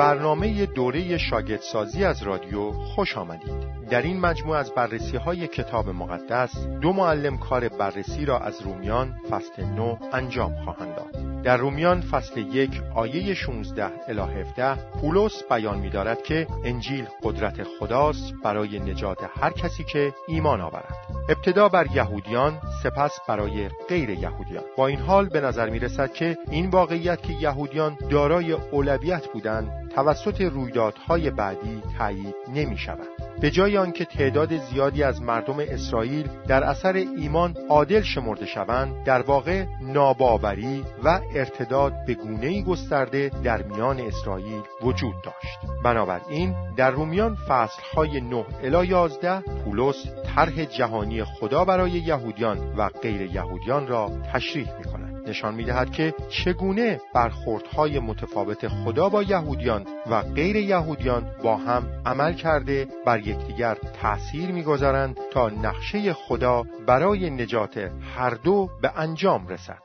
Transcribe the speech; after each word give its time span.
برنامه 0.00 0.66
دوره 0.66 1.18
شاگردسازی 1.18 2.04
از 2.04 2.22
رادیو 2.22 2.72
خوش 2.72 3.16
آمدید. 3.16 3.88
در 3.90 4.02
این 4.02 4.20
مجموعه 4.20 4.58
از 4.58 4.70
بررسی 4.74 5.16
های 5.16 5.46
کتاب 5.46 5.88
مقدس 5.88 6.66
دو 6.82 6.92
معلم 6.92 7.38
کار 7.38 7.68
بررسی 7.68 8.24
را 8.24 8.38
از 8.38 8.62
رومیان 8.62 9.14
فصل 9.30 9.64
نو 9.64 9.96
انجام 10.12 10.54
خواهند 10.64 10.96
داد. 10.96 11.19
در 11.44 11.56
رومیان 11.56 12.00
فصل 12.00 12.40
یک 12.40 12.82
آیه 12.94 13.34
16 13.34 13.90
الی 14.08 14.20
17 14.20 14.74
پولس 14.74 15.42
بیان 15.50 15.78
می 15.78 15.90
دارد 15.90 16.22
که 16.22 16.46
انجیل 16.64 17.06
قدرت 17.22 17.62
خداست 17.62 18.32
برای 18.44 18.80
نجات 18.80 19.18
هر 19.40 19.50
کسی 19.50 19.84
که 19.84 20.14
ایمان 20.28 20.60
آورد. 20.60 20.94
ابتدا 21.28 21.68
بر 21.68 21.86
یهودیان 21.94 22.58
سپس 22.82 23.18
برای 23.28 23.68
غیر 23.88 24.10
یهودیان 24.10 24.64
با 24.76 24.86
این 24.86 24.98
حال 24.98 25.28
به 25.28 25.40
نظر 25.40 25.70
می 25.70 25.78
رسد 25.78 26.12
که 26.12 26.38
این 26.50 26.70
واقعیت 26.70 27.22
که 27.22 27.32
یهودیان 27.32 27.96
دارای 28.10 28.52
اولویت 28.52 29.26
بودند 29.32 29.90
توسط 29.94 30.40
رویدادهای 30.40 31.30
بعدی 31.30 31.82
تایید 31.98 32.34
نمی 32.54 32.78
شود. 32.78 33.19
به 33.40 33.50
جای 33.50 33.78
آنکه 33.78 34.04
تعداد 34.04 34.56
زیادی 34.56 35.02
از 35.02 35.22
مردم 35.22 35.56
اسرائیل 35.58 36.28
در 36.48 36.64
اثر 36.64 36.92
ایمان 36.92 37.56
عادل 37.68 38.02
شمرده 38.02 38.46
شوند 38.46 39.04
در 39.04 39.22
واقع 39.22 39.64
ناباوری 39.82 40.84
و 41.04 41.20
ارتداد 41.34 41.92
به 42.06 42.14
گونه‌ای 42.14 42.62
گسترده 42.62 43.30
در 43.44 43.62
میان 43.62 44.00
اسرائیل 44.00 44.60
وجود 44.82 45.14
داشت. 45.24 45.82
بنابراین 45.84 46.54
در 46.76 46.90
رومیان 46.90 47.34
فصلهای 47.34 48.20
9 48.20 48.44
الی 48.62 48.88
11 48.88 49.40
پولس 49.40 50.06
طرح 50.34 50.64
جهانی 50.64 51.24
خدا 51.24 51.64
برای 51.64 51.90
یهودیان 51.90 52.74
و 52.76 52.88
غیر 52.88 53.20
یهودیان 53.22 53.86
را 53.86 54.10
تشریح 54.32 54.68
می 54.78 55.09
نشان 55.26 55.54
می‌دهد 55.54 55.92
که 55.92 56.14
چگونه 56.28 57.00
برخوردهای 57.14 57.98
متفاوت 57.98 58.68
خدا 58.68 59.08
با 59.08 59.22
یهودیان 59.22 59.86
و 60.10 60.22
غیر 60.22 60.56
یهودیان 60.56 61.30
با 61.42 61.56
هم 61.56 62.02
عمل 62.06 62.32
کرده 62.32 62.88
بر 63.06 63.18
یکدیگر 63.20 63.74
تأثیر 63.74 64.52
می‌گذارند 64.52 65.16
تا 65.32 65.48
نقشه 65.48 66.12
خدا 66.12 66.64
برای 66.86 67.30
نجات 67.30 67.76
هر 68.16 68.30
دو 68.30 68.68
به 68.82 68.92
انجام 68.96 69.48
رسد. 69.48 69.78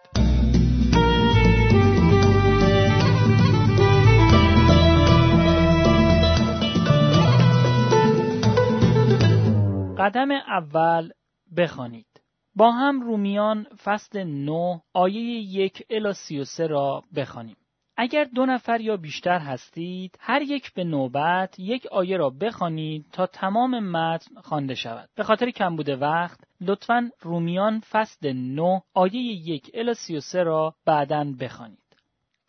قدم 9.97 10.31
اول 10.31 11.09
بخوانید. 11.57 12.14
با 12.55 12.71
هم 12.71 13.01
رومیان 13.01 13.63
فصل 13.63 14.23
9 14.23 14.81
آیه 14.93 15.21
یک 15.39 15.83
الی 15.89 16.13
33 16.13 16.67
را 16.67 17.03
بخوانیم. 17.15 17.55
اگر 17.97 18.23
دو 18.23 18.45
نفر 18.45 18.81
یا 18.81 18.97
بیشتر 18.97 19.39
هستید 19.39 20.17
هر 20.19 20.41
یک 20.41 20.73
به 20.73 20.83
نوبت 20.83 21.59
یک 21.59 21.87
آیه 21.87 22.17
را 22.17 22.29
بخوانید 22.29 23.05
تا 23.11 23.27
تمام 23.27 23.79
متن 23.79 24.41
خوانده 24.41 24.75
شود. 24.75 25.09
به 25.15 25.23
خاطر 25.23 25.49
کمبود 25.49 25.89
وقت 25.89 26.39
لطفا 26.61 27.11
رومیان 27.21 27.79
فصل 27.79 28.33
9 28.33 28.81
آیه 28.93 29.21
یک 29.21 29.71
الی 29.73 29.93
33 29.93 30.43
را 30.43 30.75
بعدا 30.85 31.33
بخوانید. 31.39 31.79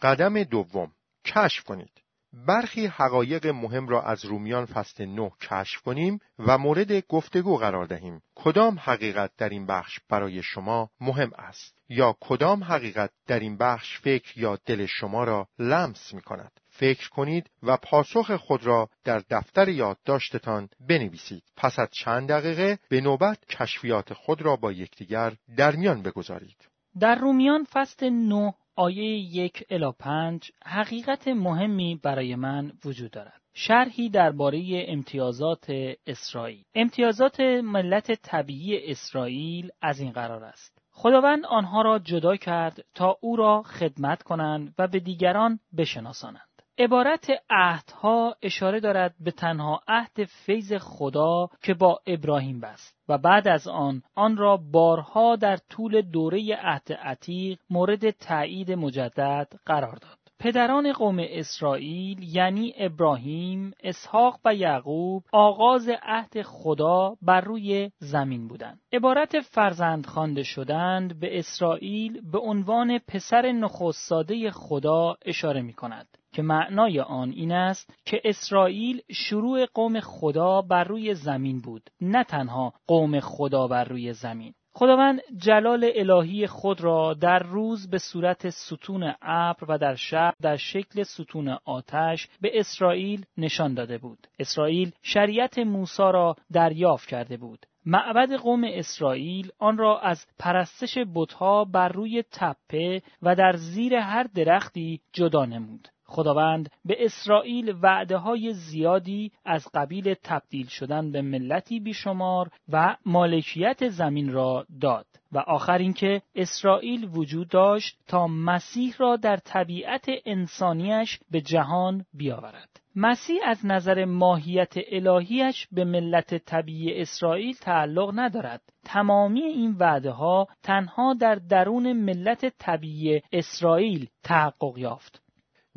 قدم 0.03 0.43
دوم 0.43 0.93
کشف 1.25 1.65
کنید. 1.65 2.06
برخی 2.37 2.87
حقایق 2.87 3.47
مهم 3.47 3.89
را 3.89 4.03
از 4.03 4.25
رومیان 4.25 4.65
فصل 4.65 5.05
9 5.05 5.31
کشف 5.41 5.81
کنیم 5.81 6.21
و 6.39 6.59
مورد 6.59 7.07
گفتگو 7.07 7.57
قرار 7.57 7.87
دهیم. 7.87 8.23
کدام 8.35 8.79
حقیقت 8.79 9.31
در 9.39 9.49
این 9.49 9.67
بخش 9.67 10.01
برای 10.09 10.43
شما 10.43 10.91
مهم 11.01 11.31
است؟ 11.39 11.79
یا 11.89 12.17
کدام 12.21 12.65
حقیقت 12.65 13.11
در 13.27 13.41
این 13.41 13.57
بخش 13.57 14.01
فکر 14.01 14.39
یا 14.39 14.59
دل 14.67 14.87
شما 14.87 15.25
را 15.25 15.49
لمس 15.59 16.15
می 16.15 16.23
کند؟ 16.23 16.53
فکر 16.69 17.09
کنید 17.09 17.51
و 17.63 17.77
پاسخ 17.77 18.37
خود 18.37 18.67
را 18.67 18.89
در 19.05 19.23
دفتر 19.31 19.69
یادداشتتان 19.69 20.69
بنویسید. 20.89 21.43
پس 21.57 21.79
از 21.79 21.89
چند 21.91 22.29
دقیقه 22.29 22.79
به 22.89 23.01
نوبت 23.01 23.45
کشفیات 23.45 24.13
خود 24.13 24.43
را 24.43 24.57
با 24.57 24.73
یکدیگر 24.73 25.33
در 25.57 25.77
میان 25.77 26.03
بگذارید. 26.03 26.69
در 27.01 27.15
رومیان 27.15 27.65
فصل 27.65 28.09
9 28.09 28.55
آیه 28.77 29.05
یک 29.37 29.65
الا 29.71 29.93
پنج 29.93 30.51
حقیقت 30.65 31.29
مهمی 31.29 32.01
برای 32.03 32.35
من 32.35 32.73
وجود 32.85 33.11
دارد. 33.11 33.41
شرحی 33.55 34.09
درباره 34.09 34.85
امتیازات 34.89 35.67
اسرائیل. 36.07 36.63
امتیازات 36.75 37.41
ملت 37.41 38.13
طبیعی 38.13 38.91
اسرائیل 38.91 39.71
از 39.83 40.01
این 40.01 40.13
قرار 40.13 40.45
است. 40.45 40.79
خداوند 40.91 41.47
آنها 41.47 41.83
را 41.83 41.99
جدا 41.99 42.37
کرد 42.37 42.85
تا 42.95 43.19
او 43.21 43.37
را 43.37 43.63
خدمت 43.63 44.23
کنند 44.23 44.75
و 44.79 44.89
به 44.89 45.01
دیگران 45.01 45.61
بشناسانند. 45.79 46.46
عبارت 46.79 47.27
عهدها 47.51 48.37
اشاره 48.43 48.81
دارد 48.81 49.15
به 49.21 49.31
تنها 49.31 49.81
عهد 49.89 50.25
فیض 50.25 50.73
خدا 50.73 51.49
که 51.63 51.75
با 51.75 52.01
ابراهیم 52.07 52.61
بست 52.61 52.97
و 53.09 53.19
بعد 53.19 53.49
از 53.49 53.69
آن 53.69 54.03
آن 54.15 54.37
را 54.37 54.57
بارها 54.57 55.37
در 55.37 55.57
طول 55.57 56.01
دوره 56.01 56.57
عهد 56.63 56.93
عتیق 56.93 57.59
مورد 57.71 58.11
تایید 58.11 58.73
مجدد 58.73 59.49
قرار 59.67 59.97
داد. 59.97 60.19
پدران 60.39 60.93
قوم 60.93 61.17
اسرائیل 61.21 62.37
یعنی 62.37 62.75
ابراهیم، 62.77 63.73
اسحاق 63.83 64.41
و 64.45 64.55
یعقوب 64.55 65.23
آغاز 65.33 65.89
عهد 66.03 66.43
خدا 66.43 67.17
بر 67.23 67.41
روی 67.41 67.91
زمین 67.99 68.49
بودند. 68.49 68.81
عبارت 68.93 69.41
فرزند 69.41 70.07
خوانده 70.07 70.43
شدند 70.43 71.21
به 71.21 71.39
اسرائیل 71.39 72.31
به 72.33 72.39
عنوان 72.39 72.99
پسر 72.99 73.53
نخستاده 73.53 74.51
خدا 74.51 75.17
اشاره 75.25 75.63
می 75.63 75.73
کند. 75.73 76.09
که 76.37 76.43
معنای 76.43 77.01
آن 77.01 77.31
این 77.31 77.53
است 77.53 77.91
که 78.05 78.21
اسرائیل 78.25 79.03
شروع 79.13 79.67
قوم 79.75 80.01
خدا 80.01 80.63
بر 80.63 80.85
روی 80.85 81.15
زمین 81.15 81.61
بود 81.61 81.91
نه 82.01 82.25
تنها 82.25 82.73
قوم 82.87 83.21
خدا 83.21 83.69
بر 83.69 83.85
روی 83.85 84.13
زمین 84.13 84.55
خداوند 84.73 85.21
جلال 85.37 85.91
الهی 85.95 86.47
خود 86.47 86.81
را 86.81 87.15
در 87.15 87.39
روز 87.39 87.91
به 87.91 87.99
صورت 87.99 88.51
ستون 88.51 89.15
ابر 89.23 89.65
و 89.69 89.79
در 89.79 89.95
شب 89.95 90.35
در 90.43 90.57
شکل 90.57 91.03
ستون 91.03 91.59
آتش 91.65 92.29
به 92.41 92.61
اسرائیل 92.61 93.25
نشان 93.39 93.75
داده 93.75 93.99
بود. 93.99 94.27
اسرائیل 94.39 94.93
شریعت 95.03 95.59
موسی 95.59 96.03
را 96.03 96.37
دریافت 96.53 97.09
کرده 97.09 97.37
بود. 97.37 97.67
معبد 97.87 98.33
قوم 98.33 98.65
اسرائیل 98.65 99.51
آن 99.59 99.79
را 99.79 100.01
از 100.01 100.27
پرستش 100.39 100.99
بتها 101.15 101.65
بر 101.65 101.89
روی 101.89 102.25
تپه 102.33 103.03
و 103.23 103.35
در 103.35 103.53
زیر 103.57 103.95
هر 103.95 104.27
درختی 104.35 105.01
جدا 105.13 105.45
نمود. 105.45 105.89
خداوند 106.09 106.71
به 106.85 106.97
اسرائیل 107.05 107.75
وعده 107.83 108.17
های 108.17 108.53
زیادی 108.53 109.33
از 109.45 109.67
قبیل 109.75 110.15
تبدیل 110.15 110.67
شدن 110.67 111.13
به 111.13 111.23
ملتی 111.23 111.81
بیشمار 111.81 112.51
و 112.69 112.97
مالکیت 113.07 113.89
زمین 113.89 114.33
را 114.33 114.67
داد. 114.81 115.07
و 115.33 115.39
آخر 115.39 115.79
اینکه 115.79 116.23
اسرائیل 116.35 117.09
وجود 117.15 117.49
داشت 117.49 117.99
تا 118.07 118.27
مسیح 118.27 118.95
را 118.99 119.17
در 119.17 119.37
طبیعت 119.37 120.07
انسانیش 120.27 121.19
به 121.31 121.41
جهان 121.41 122.05
بیاورد. 122.15 122.81
مسیح 122.97 123.41
از 123.45 123.67
نظر 123.67 124.05
ماهیت 124.05 124.75
الهیش 124.91 125.69
به 125.73 125.85
ملت 125.85 126.45
طبیعی 126.45 127.01
اسرائیل 127.01 127.57
تعلق 127.61 128.11
ندارد. 128.15 128.63
تمامی 128.85 129.43
این 129.43 129.77
وعده 129.79 130.11
ها 130.11 130.49
تنها 130.63 131.15
در 131.15 131.35
درون 131.35 131.93
ملت 131.93 132.59
طبیعی 132.59 133.23
اسرائیل 133.33 134.09
تحقق 134.23 134.79
یافت. 134.79 135.26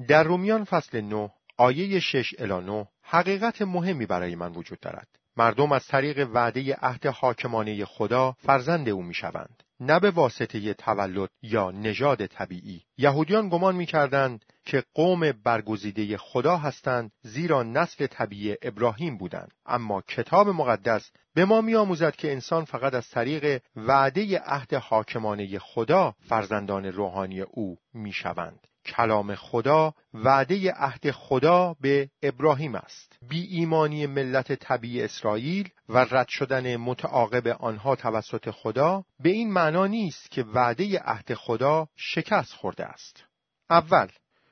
در 0.08 0.24
رومیان 0.24 0.64
فصل 0.64 1.02
9 1.02 1.30
آیه 1.58 2.00
6 2.00 2.34
الی 2.40 2.66
9 2.66 2.88
حقیقت 3.02 3.62
مهمی 3.62 4.06
برای 4.06 4.36
من 4.36 4.52
وجود 4.52 4.80
دارد. 4.80 5.08
مردم 5.38 5.72
از 5.72 5.88
طریق 5.88 6.30
وعده 6.34 6.76
عهد 6.76 7.06
حاکمانه 7.06 7.86
خدا 7.86 8.36
فرزند 8.40 8.90
او 8.90 9.04
می‌شوند. 9.04 9.64
نه 9.80 10.00
به 10.00 10.12
واسطه 10.12 10.74
تولد 10.74 11.30
یا 11.42 11.72
نژاد 11.72 12.26
طبیعی. 12.26 12.82
یهودیان 12.98 13.50
گمان 13.50 13.76
می‌کردند 13.76 14.46
که 14.66 14.84
قوم 14.94 15.32
برگزیده 15.32 16.18
خدا 16.18 16.58
هستند 16.58 17.12
زیرا 17.22 17.64
نسل 17.64 18.08
طبیعی 18.08 18.56
ابراهیم 18.62 19.18
بودند. 19.18 19.52
اما 19.66 20.02
کتاب 20.02 20.50
مقدس 20.50 21.12
به 21.34 21.46
ما 21.46 21.62
میآموزد 21.62 22.16
که 22.16 22.32
انسان 22.32 22.66
فقط 22.66 22.94
از 22.94 23.10
طریق 23.10 23.62
وعده 23.76 24.40
عهد 24.40 24.74
حاکمانه 24.74 25.60
خدا 25.60 26.16
فرزندان 26.20 26.86
روحانی 26.86 27.42
او 27.42 27.78
می‌شوند. 27.94 28.68
کلام 28.96 29.36
خدا 29.36 29.94
وعده 30.14 30.72
عهد 30.72 31.12
خدا 31.12 31.76
به 31.82 32.10
ابراهیم 32.24 32.76
است. 32.76 33.18
بی 33.30 33.42
ایمانی 33.42 34.08
ملت 34.08 34.54
طبیعی 34.54 35.04
اسرائیل 35.04 35.70
و 35.90 35.98
رد 35.98 36.28
شدن 36.28 36.76
متعاقب 36.76 37.48
آنها 37.48 37.96
توسط 37.96 38.50
خدا 38.50 39.04
به 39.20 39.30
این 39.30 39.54
معنا 39.54 39.88
نیست 39.88 40.32
که 40.32 40.44
وعده 40.44 41.00
عهد 41.00 41.34
خدا 41.34 41.88
شکست 41.96 42.54
خورده 42.54 42.86
است. 42.86 43.24
اول 43.70 44.08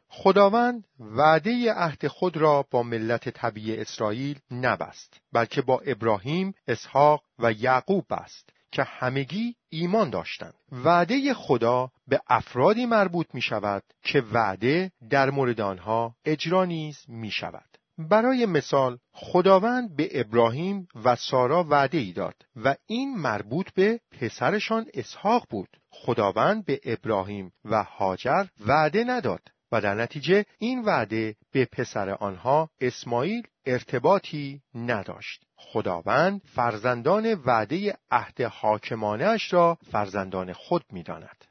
خداوند 0.10 0.84
وعده 1.00 1.74
عهد 1.74 2.08
خود 2.08 2.38
را 2.38 2.66
با 2.72 2.84
ملت 2.84 3.30
طبیعی 3.30 3.78
اسرائیل 3.78 4.40
نبست 4.52 5.22
بلکه 5.34 5.62
با 5.62 5.80
ابراهیم، 5.86 6.54
اسحاق 6.68 7.24
و 7.40 7.52
یعقوب 7.52 8.06
بست. 8.10 8.50
که 8.72 8.84
همگی 8.84 9.56
ایمان 9.70 10.10
داشتند. 10.10 10.54
وعده 10.72 11.34
خدا 11.34 11.92
به 12.08 12.22
افرادی 12.28 12.86
مربوط 12.86 13.28
می 13.34 13.42
شود 13.42 13.84
که 14.04 14.22
وعده 14.34 14.92
در 15.10 15.30
مورد 15.30 15.62
آنها 15.62 16.16
اجرا 16.26 16.66
نیز 16.66 16.98
می 17.08 17.32
شود 17.32 17.78
برای 17.98 18.46
مثال 18.46 18.98
خداوند 19.12 19.96
به 19.96 20.10
ابراهیم 20.20 20.88
و 21.06 21.16
سارا 21.16 21.64
وعده 21.64 21.98
ای 21.98 22.12
داد 22.12 22.36
و 22.56 22.76
این 22.88 23.18
مربوط 23.18 23.70
به 23.74 24.00
پسرشان 24.20 24.86
اسحاق 24.94 25.48
بود. 25.50 25.70
خداوند 25.90 26.66
به 26.66 26.80
ابراهیم 26.84 27.52
و 27.66 27.84
هاجر 27.84 28.46
وعده 28.68 29.04
نداد 29.04 29.42
و 29.72 29.82
در 29.82 29.96
نتیجه 29.96 30.46
این 30.60 30.84
وعده 30.84 31.36
به 31.58 31.66
پسر 31.66 32.10
آنها 32.10 32.70
اسماعیل 32.82 33.44
ارتباطی 33.66 34.62
نداشت. 34.76 35.44
خداوند 35.56 36.42
فرزندان 36.46 37.34
وعده 37.34 37.98
عهد 38.12 38.42
حاکمانش 38.42 39.54
را 39.54 39.78
فرزندان 39.92 40.54
خود 40.54 40.84
می‌داند. 40.92 41.46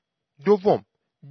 دوم 0.45 0.85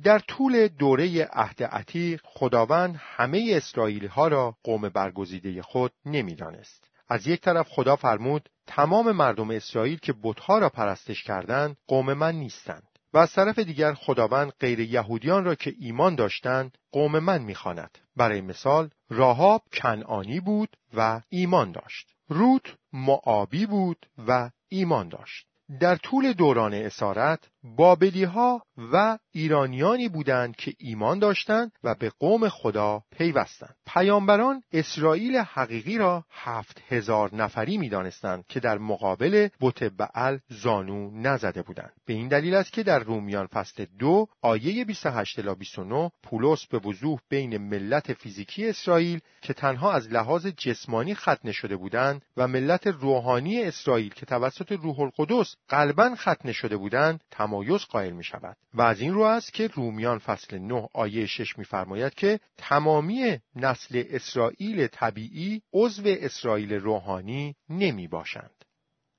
در 0.04 0.19
طول 0.19 0.68
دوره 0.68 1.25
عهد 1.25 1.63
عتیق 1.63 2.22
خداوند 2.24 2.95
همه 3.00 3.51
اسرائیلی 3.57 4.07
ها 4.07 4.27
را 4.27 4.56
قوم 4.63 4.89
برگزیده 4.89 5.62
خود 5.62 5.92
نمی‌دانست. 6.06 6.89
از 7.07 7.27
یک 7.27 7.42
طرف 7.42 7.68
خدا 7.69 7.95
فرمود 7.95 8.50
تمام 8.68 9.12
مردم 9.12 9.51
اسرائیل 9.51 9.98
که 9.98 10.13
بتها 10.24 10.57
را 10.57 10.69
پرستش 10.69 11.24
کردند 11.24 11.77
قوم 11.88 12.13
من 12.13 12.36
نیستند. 12.36 12.95
و 13.16 13.18
از 13.18 13.34
طرف 13.34 13.60
دیگر 13.60 13.94
خداوند 13.94 14.52
غیر 14.60 14.80
یهودیان 14.80 15.46
را 15.46 15.56
که 15.56 15.74
ایمان 15.80 16.16
داشتند 16.16 16.78
قوم 16.92 17.20
من 17.20 17.42
می‌خواند. 17.42 17.98
برای 18.16 18.42
مثال 18.42 18.90
راهاب 19.10 19.62
کنعانی 19.74 20.40
بود 20.40 20.78
و 20.94 21.22
ایمان 21.30 21.72
داشت. 21.72 22.08
روت 22.30 22.76
معابی 22.94 23.66
بود 23.66 24.06
و 24.28 24.50
ایمان 24.68 25.10
داشت. 25.10 25.48
در 25.80 25.96
طول 25.96 26.34
دوران 26.34 26.74
اسارت 26.74 27.40
بابلی 27.66 28.24
ها 28.24 28.62
و 28.94 29.18
ایرانیانی 29.32 30.10
بودند 30.10 30.56
که 30.56 30.74
ایمان 30.78 31.20
داشتند 31.20 31.72
و 31.84 31.96
به 31.96 32.12
قوم 32.20 32.50
خدا 32.50 33.04
پیوستند. 33.18 33.76
پیامبران 33.86 34.62
اسرائیل 34.72 35.38
حقیقی 35.38 35.98
را 35.98 36.26
هفت 36.32 36.82
هزار 36.88 37.36
نفری 37.36 37.78
می 37.78 37.90
دانستند 37.90 38.46
که 38.50 38.60
در 38.60 38.78
مقابل 38.78 39.48
بت 39.62 39.84
بعل 39.84 40.38
زانو 40.50 41.12
نزده 41.12 41.62
بودند. 41.62 41.94
به 42.06 42.14
این 42.14 42.28
دلیل 42.28 42.54
است 42.56 42.74
که 42.74 42.84
در 42.84 43.00
رومیان 43.00 43.48
فصل 43.48 43.86
دو 44.00 44.28
آیه 44.42 44.86
28 44.86 45.40
الی 45.40 45.56
29 45.56 46.12
پولس 46.24 46.66
به 46.66 46.80
وضوح 46.80 47.20
بین 47.30 47.58
ملت 47.58 48.14
فیزیکی 48.14 48.70
اسرائیل 48.70 49.20
که 49.42 49.54
تنها 49.54 49.94
از 49.94 50.12
لحاظ 50.12 50.48
جسمانی 50.48 51.16
ختنه 51.16 51.52
شده 51.52 51.76
بودند 51.76 52.26
و 52.38 52.48
ملت 52.48 52.88
روحانی 52.88 53.64
اسرائیل 53.64 54.14
که 54.14 54.26
توسط 54.26 54.72
روح 54.72 55.00
القدس 55.00 55.56
قلبا 55.70 56.16
ختنه 56.16 56.52
شده 56.52 56.78
بودند 56.78 57.24
تمایز 57.56 57.86
قائل 57.86 58.13
می 58.13 58.24
شود 58.24 58.57
و 58.74 58.81
از 58.81 59.02
این 59.02 59.13
رو 59.13 59.22
است 59.22 59.54
که 59.54 59.68
رومیان 59.68 60.18
فصل 60.18 60.57
9 60.57 60.90
آیه 60.94 61.25
6 61.25 61.57
میفرماید 61.57 62.13
که 62.13 62.40
تمامی 62.57 63.40
نسل 63.56 64.04
اسرائیل 64.10 64.88
طبیعی 64.88 65.62
عضو 65.74 66.04
اسرائیل 66.06 66.74
روحانی 66.74 67.56
نمی 67.69 68.07
باشند. 68.07 68.66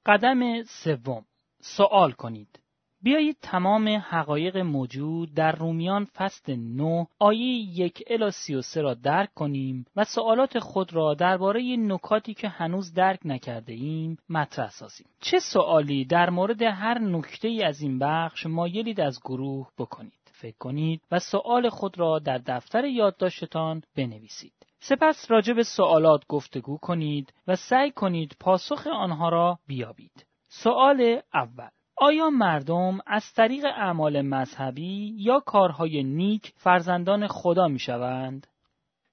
قدم 0.06 0.62
سوم. 0.62 1.24
سوال 1.62 2.12
کنید. 2.12 2.58
بیایید 3.02 3.36
تمام 3.42 3.88
حقایق 3.88 4.56
موجود 4.56 5.34
در 5.34 5.52
رومیان 5.52 6.04
فصل 6.04 6.56
9 6.56 7.06
آیه 7.18 7.80
یک 7.80 8.02
الی 8.06 8.30
33 8.30 8.80
را 8.80 8.94
درک 8.94 9.34
کنیم 9.34 9.84
و 9.96 10.04
سوالات 10.04 10.58
خود 10.58 10.94
را 10.94 11.14
درباره 11.14 11.76
نکاتی 11.76 12.34
که 12.34 12.48
هنوز 12.48 12.94
درک 12.94 13.20
نکرده 13.24 13.72
ایم 13.72 14.16
مطرح 14.28 14.70
سازیم. 14.70 15.06
چه 15.20 15.38
سوالی 15.38 16.04
در 16.04 16.30
مورد 16.30 16.62
هر 16.62 16.98
نکته 16.98 17.62
از 17.64 17.80
این 17.80 17.98
بخش 17.98 18.46
مایلید 18.46 19.00
از 19.00 19.20
گروه 19.20 19.70
بکنید. 19.78 20.12
فکر 20.32 20.56
کنید 20.58 21.00
و 21.10 21.18
سوال 21.18 21.68
خود 21.68 21.98
را 21.98 22.18
در 22.18 22.38
دفتر 22.38 22.84
یادداشتتان 22.84 23.82
بنویسید. 23.96 24.52
سپس 24.80 25.30
راجع 25.30 25.52
به 25.52 25.62
سوالات 25.62 26.22
گفتگو 26.28 26.78
کنید 26.78 27.32
و 27.46 27.56
سعی 27.56 27.90
کنید 27.90 28.36
پاسخ 28.40 28.86
آنها 28.86 29.28
را 29.28 29.58
بیابید. 29.66 30.26
سوال 30.48 31.20
اول 31.34 31.68
آیا 31.98 32.30
مردم 32.30 32.98
از 33.06 33.32
طریق 33.32 33.64
اعمال 33.64 34.22
مذهبی 34.22 35.14
یا 35.18 35.40
کارهای 35.40 36.02
نیک 36.02 36.52
فرزندان 36.56 37.26
خدا 37.26 37.68
می 37.68 37.78
شوند؟ 37.78 38.46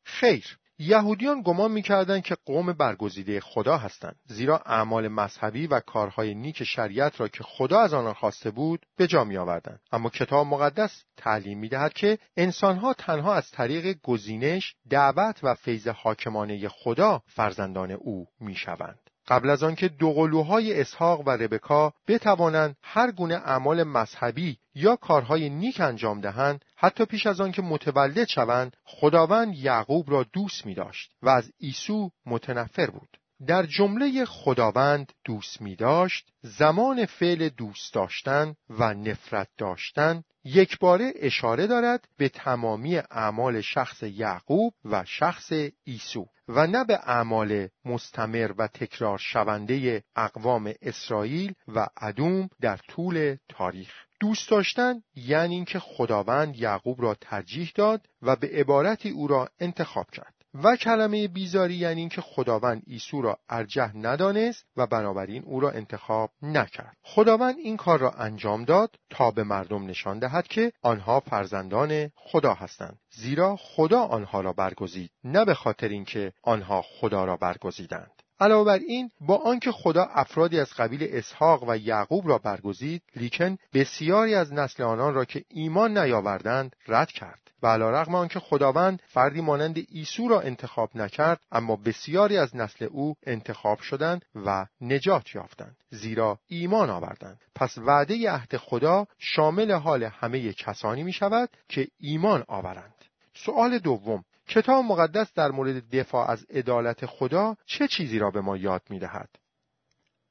خیر. 0.04 0.58
یهودیان 0.80 1.42
گمان 1.42 1.72
می‌کردند 1.72 2.24
که 2.24 2.38
قوم 2.46 2.74
برگزیده 2.74 3.40
خدا 3.40 3.78
هستند 3.78 4.16
زیرا 4.26 4.62
اعمال 4.66 5.08
مذهبی 5.08 5.68
و 5.68 5.80
کارهای 5.80 6.34
نیک 6.36 6.64
شریعت 6.64 7.20
را 7.20 7.28
که 7.28 7.44
خدا 7.44 7.80
از 7.80 7.94
آنان 7.94 8.14
خواسته 8.14 8.52
بود 8.52 8.86
به 8.98 9.08
جا 9.08 9.24
می 9.24 9.38
آوردند 9.38 9.80
اما 9.92 10.10
کتاب 10.10 10.48
مقدس 10.48 11.04
تعلیم 11.18 11.60
می 11.60 11.70
دهد 11.70 11.94
که 11.94 12.18
انسانها 12.38 12.94
تنها 12.94 13.36
از 13.36 13.52
طریق 13.52 13.98
گزینش 14.04 14.76
دعوت 14.90 15.40
و 15.44 15.56
فیض 15.56 15.88
حاکمانه 15.88 16.68
خدا 16.68 17.22
فرزندان 17.28 17.92
او 17.92 18.28
می 18.40 18.56
شوند 18.56 19.03
قبل 19.28 19.50
از 19.50 19.64
آنکه 19.64 19.88
دوقلوهای 19.88 20.82
اسحاق 20.82 21.28
و 21.28 21.30
ربکا 21.30 21.94
بتوانند 22.08 22.76
هر 22.82 23.12
گونه 23.12 23.36
اعمال 23.36 23.84
مذهبی 23.84 24.58
یا 24.76 24.96
کارهای 24.96 25.50
نیک 25.50 25.82
انجام 25.82 26.22
دهند 26.22 26.66
حتی 26.76 27.06
پیش 27.06 27.28
از 27.28 27.42
آنکه 27.42 27.62
متولد 27.62 28.28
شوند 28.28 28.78
خداوند 28.84 29.56
یعقوب 29.56 30.12
را 30.12 30.26
دوست 30.34 30.66
می 30.66 30.74
داشت 30.76 31.12
و 31.22 31.30
از 31.30 31.52
عیسو 31.62 32.12
متنفر 32.26 32.90
بود. 32.90 33.18
در 33.48 33.66
جمله 33.66 34.26
خداوند 34.26 35.14
دوست 35.26 35.62
می 35.62 35.76
داشت 35.76 36.32
زمان 36.42 37.06
فعل 37.06 37.50
دوست 37.50 37.94
داشتن 37.94 38.56
و 38.70 38.94
نفرت 38.94 39.48
داشتن 39.58 40.24
یک 40.44 40.80
باره 40.80 41.14
اشاره 41.16 41.68
دارد 41.68 42.08
به 42.18 42.30
تمامی 42.30 42.98
اعمال 42.98 43.62
شخص 43.62 44.04
یعقوب 44.04 44.74
و 44.86 45.04
شخص 45.06 45.52
عیسو 45.88 46.26
و 46.48 46.68
نه 46.68 46.84
به 46.84 47.00
اعمال 47.04 47.68
مستمر 47.86 48.52
و 48.58 48.68
تکرار 48.68 49.18
شونده 49.18 50.04
اقوام 50.16 50.74
اسرائیل 50.82 51.54
و 51.68 51.88
ادوم 51.98 52.50
در 52.62 52.78
طول 52.78 53.38
تاریخ. 53.50 53.94
دوست 54.20 54.50
داشتن 54.50 55.02
یعنی 55.16 55.56
اینکه 55.56 55.80
خداوند 55.80 56.56
یعقوب 56.56 57.02
را 57.02 57.16
ترجیح 57.22 57.72
داد 57.76 58.06
و 58.22 58.36
به 58.36 58.48
عبارتی 58.48 59.10
او 59.10 59.28
را 59.28 59.50
انتخاب 59.60 60.12
کرد. 60.12 60.43
و 60.54 60.76
کلمه 60.76 61.28
بیزاری 61.28 61.76
یعنی 61.76 62.00
اینکه 62.00 62.22
خداوند 62.22 62.84
عیسی 62.88 63.22
را 63.22 63.38
ارجح 63.50 63.98
ندانست 63.98 64.66
و 64.78 64.88
بنابراین 64.88 65.44
او 65.44 65.60
را 65.60 65.72
انتخاب 65.72 66.32
نکرد. 66.42 66.98
خداوند 67.04 67.56
این 67.58 67.78
کار 67.78 68.00
را 68.00 68.12
انجام 68.12 68.66
داد 68.66 68.96
تا 69.10 69.32
به 69.32 69.44
مردم 69.44 69.86
نشان 69.86 70.20
دهد 70.20 70.48
که 70.48 70.72
آنها 70.82 71.20
فرزندان 71.20 72.10
خدا 72.16 72.54
هستند 72.54 73.00
زیرا 73.12 73.56
خدا 73.56 74.00
آنها 74.00 74.42
را 74.42 74.54
برگزید 74.54 75.12
نه 75.24 75.46
به 75.46 75.54
خاطر 75.54 75.88
اینکه 75.88 76.34
آنها 76.44 76.82
خدا 76.82 77.26
را 77.26 77.38
برگزیدند. 77.38 78.12
علاوه 78.40 78.66
بر 78.66 78.80
این 78.88 79.10
با 79.22 79.38
آنکه 79.38 79.72
خدا 79.72 80.04
افرادی 80.04 80.60
از 80.60 80.74
قبیل 80.74 81.08
اسحاق 81.12 81.64
و 81.68 81.78
یعقوب 81.78 82.28
را 82.28 82.38
برگزید 82.38 83.02
لیکن 83.16 83.58
بسیاری 83.74 84.36
از 84.36 84.54
نسل 84.54 84.84
آنان 84.84 85.14
را 85.14 85.26
که 85.26 85.44
ایمان 85.50 85.98
نیاوردند 85.98 86.76
رد 86.88 87.12
کرد. 87.12 87.43
و 87.64 87.68
علا 87.68 87.90
رغم 87.90 88.16
آنکه 88.16 88.40
خداوند 88.40 89.02
فردی 89.06 89.42
مانند 89.42 89.78
ایسو 89.90 90.28
را 90.28 90.42
انتخاب 90.42 90.90
نکرد 90.96 91.42
اما 91.52 91.76
بسیاری 91.76 92.38
از 92.38 92.56
نسل 92.56 92.86
او 92.92 93.16
انتخاب 93.24 93.80
شدند 93.80 94.26
و 94.36 94.66
نجات 94.82 95.36
یافتند 95.36 95.78
زیرا 95.90 96.40
ایمان 96.48 96.90
آوردند 96.90 97.42
پس 97.56 97.78
وعده 97.78 98.32
عهد 98.32 98.58
خدا 98.58 99.08
شامل 99.18 99.72
حال 99.72 100.04
همه 100.04 100.54
کسانی 100.54 101.04
می 101.04 101.14
شود 101.14 101.50
که 101.70 101.88
ایمان 102.00 102.44
آورند 102.48 102.96
سؤال 103.34 103.80
دوم 103.80 104.24
کتاب 104.48 104.86
مقدس 104.86 105.34
در 105.34 105.52
مورد 105.52 105.96
دفاع 105.96 106.32
از 106.32 106.46
عدالت 106.50 107.06
خدا 107.06 107.56
چه 107.66 107.88
چیزی 107.88 108.20
را 108.20 108.32
به 108.32 108.42
ما 108.42 108.58
یاد 108.58 108.82
می 108.90 109.00
دهد؟ 109.00 109.30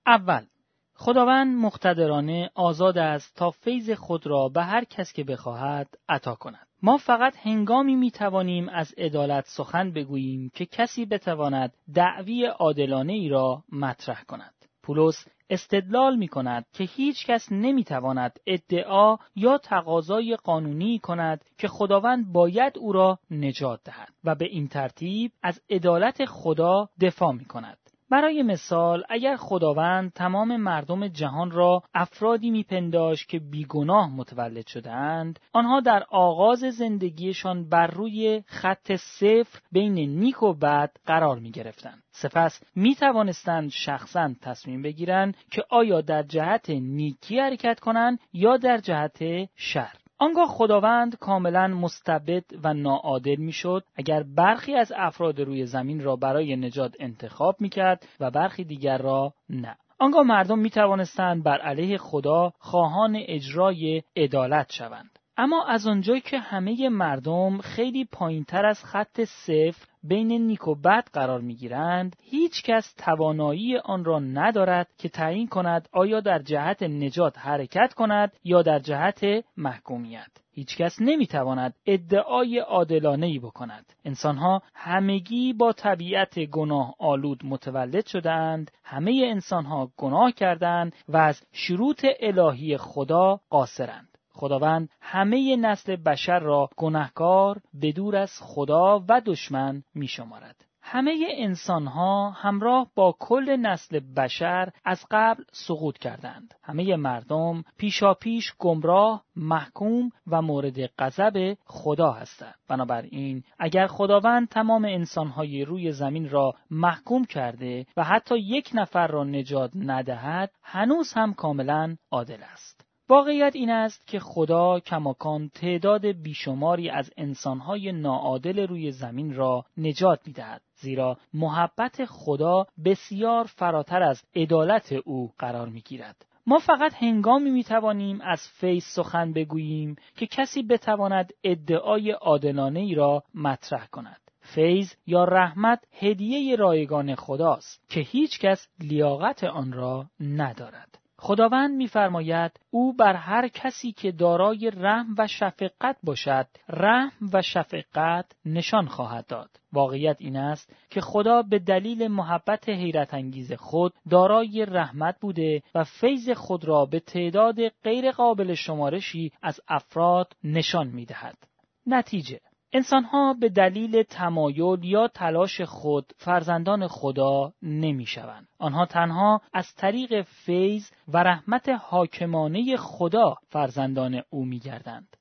اول 0.06 0.46
خداوند 0.94 1.56
مقتدرانه 1.56 2.50
آزاد 2.54 2.98
است 2.98 3.34
تا 3.34 3.50
فیض 3.50 3.90
خود 3.90 4.26
را 4.26 4.48
به 4.48 4.62
هر 4.62 4.84
کس 4.84 5.12
که 5.12 5.24
بخواهد 5.24 5.88
عطا 6.08 6.34
کند. 6.34 6.66
ما 6.84 6.96
فقط 6.96 7.36
هنگامی 7.36 7.96
می 7.96 8.10
توانیم 8.10 8.68
از 8.68 8.94
عدالت 8.98 9.44
سخن 9.46 9.92
بگوییم 9.92 10.50
که 10.54 10.66
کسی 10.66 11.06
بتواند 11.06 11.74
دعوی 11.94 12.46
عادلانه 12.46 13.12
ای 13.12 13.28
را 13.28 13.64
مطرح 13.72 14.22
کند. 14.22 14.54
پولس 14.82 15.26
استدلال 15.50 16.16
می 16.16 16.28
کند 16.28 16.66
که 16.72 16.84
هیچ 16.84 17.26
کس 17.26 17.52
نمی 17.52 17.84
تواند 17.84 18.40
ادعا 18.46 19.16
یا 19.36 19.58
تقاضای 19.58 20.36
قانونی 20.36 20.98
کند 20.98 21.44
که 21.58 21.68
خداوند 21.68 22.32
باید 22.32 22.78
او 22.78 22.92
را 22.92 23.18
نجات 23.30 23.80
دهد 23.84 24.12
و 24.24 24.34
به 24.34 24.44
این 24.44 24.68
ترتیب 24.68 25.32
از 25.42 25.60
عدالت 25.70 26.24
خدا 26.24 26.88
دفاع 27.00 27.32
می 27.32 27.44
کند. 27.44 27.81
برای 28.12 28.42
مثال 28.42 29.04
اگر 29.08 29.36
خداوند 29.36 30.12
تمام 30.12 30.56
مردم 30.56 31.08
جهان 31.08 31.50
را 31.50 31.82
افرادی 31.94 32.50
میپنداش 32.50 33.26
که 33.26 33.38
بیگناه 33.38 34.16
متولد 34.16 34.66
شدهاند 34.66 35.40
آنها 35.52 35.80
در 35.80 36.04
آغاز 36.10 36.58
زندگیشان 36.58 37.68
بر 37.68 37.86
روی 37.86 38.42
خط 38.46 38.92
صفر 38.92 39.60
بین 39.72 39.94
نیک 39.94 40.42
و 40.42 40.54
بد 40.54 40.90
قرار 41.06 41.38
می 41.38 41.50
گرفتند. 41.50 42.02
سپس 42.10 42.62
می 42.76 42.94
توانستند 42.94 43.70
شخصا 43.70 44.30
تصمیم 44.42 44.82
بگیرند 44.82 45.36
که 45.50 45.64
آیا 45.70 46.00
در 46.00 46.22
جهت 46.22 46.70
نیکی 46.70 47.38
حرکت 47.38 47.80
کنند 47.80 48.18
یا 48.32 48.56
در 48.56 48.78
جهت 48.78 49.18
شر. 49.56 50.01
آنگاه 50.22 50.48
خداوند 50.48 51.16
کاملا 51.16 51.68
مستبد 51.68 52.44
و 52.64 52.74
ناعادل 52.74 53.36
می‌شد 53.36 53.84
اگر 53.96 54.22
برخی 54.22 54.74
از 54.74 54.92
افراد 54.96 55.40
روی 55.40 55.66
زمین 55.66 56.04
را 56.04 56.16
برای 56.16 56.56
نجات 56.56 56.94
انتخاب 57.00 57.56
می‌کرد 57.60 58.08
و 58.20 58.30
برخی 58.30 58.64
دیگر 58.64 58.98
را 58.98 59.34
نه. 59.48 59.76
آنگاه 59.98 60.22
مردم 60.22 60.58
می 60.58 60.70
توانستند 60.70 61.44
بر 61.44 61.58
علیه 61.58 61.98
خدا 61.98 62.52
خواهان 62.58 63.16
اجرای 63.28 64.02
عدالت 64.16 64.72
شوند. 64.72 65.18
اما 65.42 65.64
از 65.64 65.86
آنجایی 65.86 66.20
که 66.20 66.38
همه 66.38 66.88
مردم 66.88 67.58
خیلی 67.58 68.04
پایین 68.04 68.44
تر 68.44 68.66
از 68.66 68.84
خط 68.84 69.20
صفر 69.20 69.86
بین 70.02 70.32
نیک 70.32 70.68
و 70.68 70.74
بد 70.74 71.08
قرار 71.12 71.40
می 71.40 71.54
گیرند، 71.54 72.16
هیچ 72.22 72.62
کس 72.62 72.94
توانایی 72.94 73.76
آن 73.76 74.04
را 74.04 74.18
ندارد 74.18 74.88
که 74.98 75.08
تعیین 75.08 75.48
کند 75.48 75.88
آیا 75.92 76.20
در 76.20 76.38
جهت 76.38 76.82
نجات 76.82 77.38
حرکت 77.38 77.94
کند 77.94 78.32
یا 78.44 78.62
در 78.62 78.78
جهت 78.78 79.44
محکومیت. 79.56 80.30
هیچ 80.52 80.76
کس 80.76 80.96
نمی 81.00 81.26
تواند 81.26 81.74
ادعای 81.86 82.58
عادلانه 82.58 83.26
ای 83.26 83.38
بکند. 83.38 83.92
انسانها 84.04 84.62
همگی 84.74 85.52
با 85.52 85.72
طبیعت 85.72 86.38
گناه 86.38 86.94
آلود 86.98 87.40
متولد 87.44 88.06
شدند، 88.06 88.70
همه 88.84 89.22
انسانها 89.30 89.90
گناه 89.96 90.32
کردند 90.32 90.92
و 91.08 91.16
از 91.16 91.42
شروط 91.52 92.06
الهی 92.20 92.76
خدا 92.76 93.40
قاصرند. 93.50 94.11
خداوند 94.34 94.88
همه 95.00 95.56
نسل 95.56 95.96
بشر 95.96 96.38
را 96.38 96.68
گناهکار 96.76 97.60
به 97.74 97.92
دور 97.92 98.16
از 98.16 98.32
خدا 98.40 99.04
و 99.08 99.20
دشمن 99.20 99.82
می 99.94 100.08
شمارد. 100.08 100.64
همه 100.82 101.26
انسان 101.38 101.86
ها 101.86 102.30
همراه 102.30 102.90
با 102.94 103.16
کل 103.18 103.56
نسل 103.56 104.00
بشر 104.16 104.72
از 104.84 105.04
قبل 105.10 105.44
سقوط 105.52 105.98
کردند. 105.98 106.54
همه 106.62 106.96
مردم 106.96 107.64
پیشا 107.78 108.14
پیش 108.14 108.52
گمراه، 108.58 109.24
محکوم 109.36 110.10
و 110.26 110.42
مورد 110.42 110.86
غضب 110.98 111.56
خدا 111.64 112.12
هستند. 112.12 112.54
بنابراین 112.68 113.42
اگر 113.58 113.86
خداوند 113.86 114.48
تمام 114.48 114.84
انسانهای 114.84 115.64
روی 115.64 115.92
زمین 115.92 116.30
را 116.30 116.54
محکوم 116.70 117.24
کرده 117.24 117.86
و 117.96 118.04
حتی 118.04 118.38
یک 118.38 118.70
نفر 118.74 119.06
را 119.06 119.24
نجات 119.24 119.70
ندهد، 119.74 120.50
هنوز 120.62 121.12
هم 121.12 121.34
کاملا 121.34 121.96
عادل 122.10 122.42
است. 122.52 122.81
واقعیت 123.12 123.56
این 123.56 123.70
است 123.70 124.06
که 124.06 124.18
خدا 124.20 124.80
کماکان 124.80 125.48
تعداد 125.48 126.06
بیشماری 126.06 126.90
از 126.90 127.10
انسانهای 127.16 127.92
ناعادل 127.92 128.66
روی 128.66 128.92
زمین 128.92 129.34
را 129.34 129.64
نجات 129.76 130.20
می‌دهد 130.26 130.62
زیرا 130.74 131.18
محبت 131.34 132.04
خدا 132.04 132.66
بسیار 132.84 133.44
فراتر 133.44 134.02
از 134.02 134.22
عدالت 134.36 134.92
او 134.92 135.32
قرار 135.38 135.68
می‌گیرد 135.68 136.26
ما 136.46 136.58
فقط 136.58 136.94
هنگامی 136.94 137.50
می 137.50 137.64
توانیم 137.64 138.20
از 138.20 138.40
فیض 138.60 138.84
سخن 138.84 139.32
بگوییم 139.32 139.96
که 140.16 140.26
کسی 140.26 140.62
بتواند 140.62 141.32
ادعای 141.44 142.10
عادلانه 142.10 142.80
ای 142.80 142.94
را 142.94 143.22
مطرح 143.34 143.86
کند. 143.86 144.20
فیض 144.40 144.92
یا 145.06 145.24
رحمت 145.24 145.84
هدیه 145.98 146.56
رایگان 146.56 147.14
خداست 147.14 147.88
که 147.88 148.00
هیچ 148.00 148.40
کس 148.40 148.68
لیاقت 148.80 149.44
آن 149.44 149.72
را 149.72 150.06
ندارد. 150.20 151.01
خداوند 151.24 151.76
میفرماید 151.76 152.60
او 152.70 152.92
بر 152.92 153.14
هر 153.14 153.48
کسی 153.48 153.92
که 153.92 154.12
دارای 154.12 154.70
رحم 154.70 155.14
و 155.18 155.26
شفقت 155.26 155.96
باشد 156.02 156.46
رحم 156.68 157.30
و 157.32 157.42
شفقت 157.42 158.32
نشان 158.44 158.86
خواهد 158.86 159.26
داد 159.26 159.50
واقعیت 159.72 160.16
این 160.20 160.36
است 160.36 160.76
که 160.90 161.00
خدا 161.00 161.42
به 161.42 161.58
دلیل 161.58 162.08
محبت 162.08 162.68
حیرت 162.68 163.14
انگیز 163.14 163.52
خود 163.52 163.92
دارای 164.10 164.66
رحمت 164.68 165.16
بوده 165.20 165.62
و 165.74 165.84
فیض 165.84 166.30
خود 166.30 166.64
را 166.64 166.86
به 166.86 167.00
تعداد 167.00 167.68
غیر 167.68 168.10
قابل 168.10 168.54
شمارشی 168.54 169.32
از 169.42 169.60
افراد 169.68 170.32
نشان 170.44 170.86
می 170.86 171.04
دهد. 171.04 171.38
نتیجه 171.86 172.40
انسانها 172.72 173.34
به 173.40 173.48
دلیل 173.48 174.02
تمایل 174.02 174.84
یا 174.84 175.08
تلاش 175.08 175.60
خود 175.60 176.12
فرزندان 176.16 176.88
خدا 176.88 177.52
نمی 177.62 178.06
شوند. 178.06 178.48
آنها 178.58 178.86
تنها 178.86 179.40
از 179.52 179.74
طریق 179.74 180.22
فیض 180.22 180.90
و 181.08 181.22
رحمت 181.22 181.68
حاکمانه 181.68 182.76
خدا 182.76 183.36
فرزندان 183.48 184.22
او 184.30 184.44
می 184.44 184.58
گردند. 184.58 185.16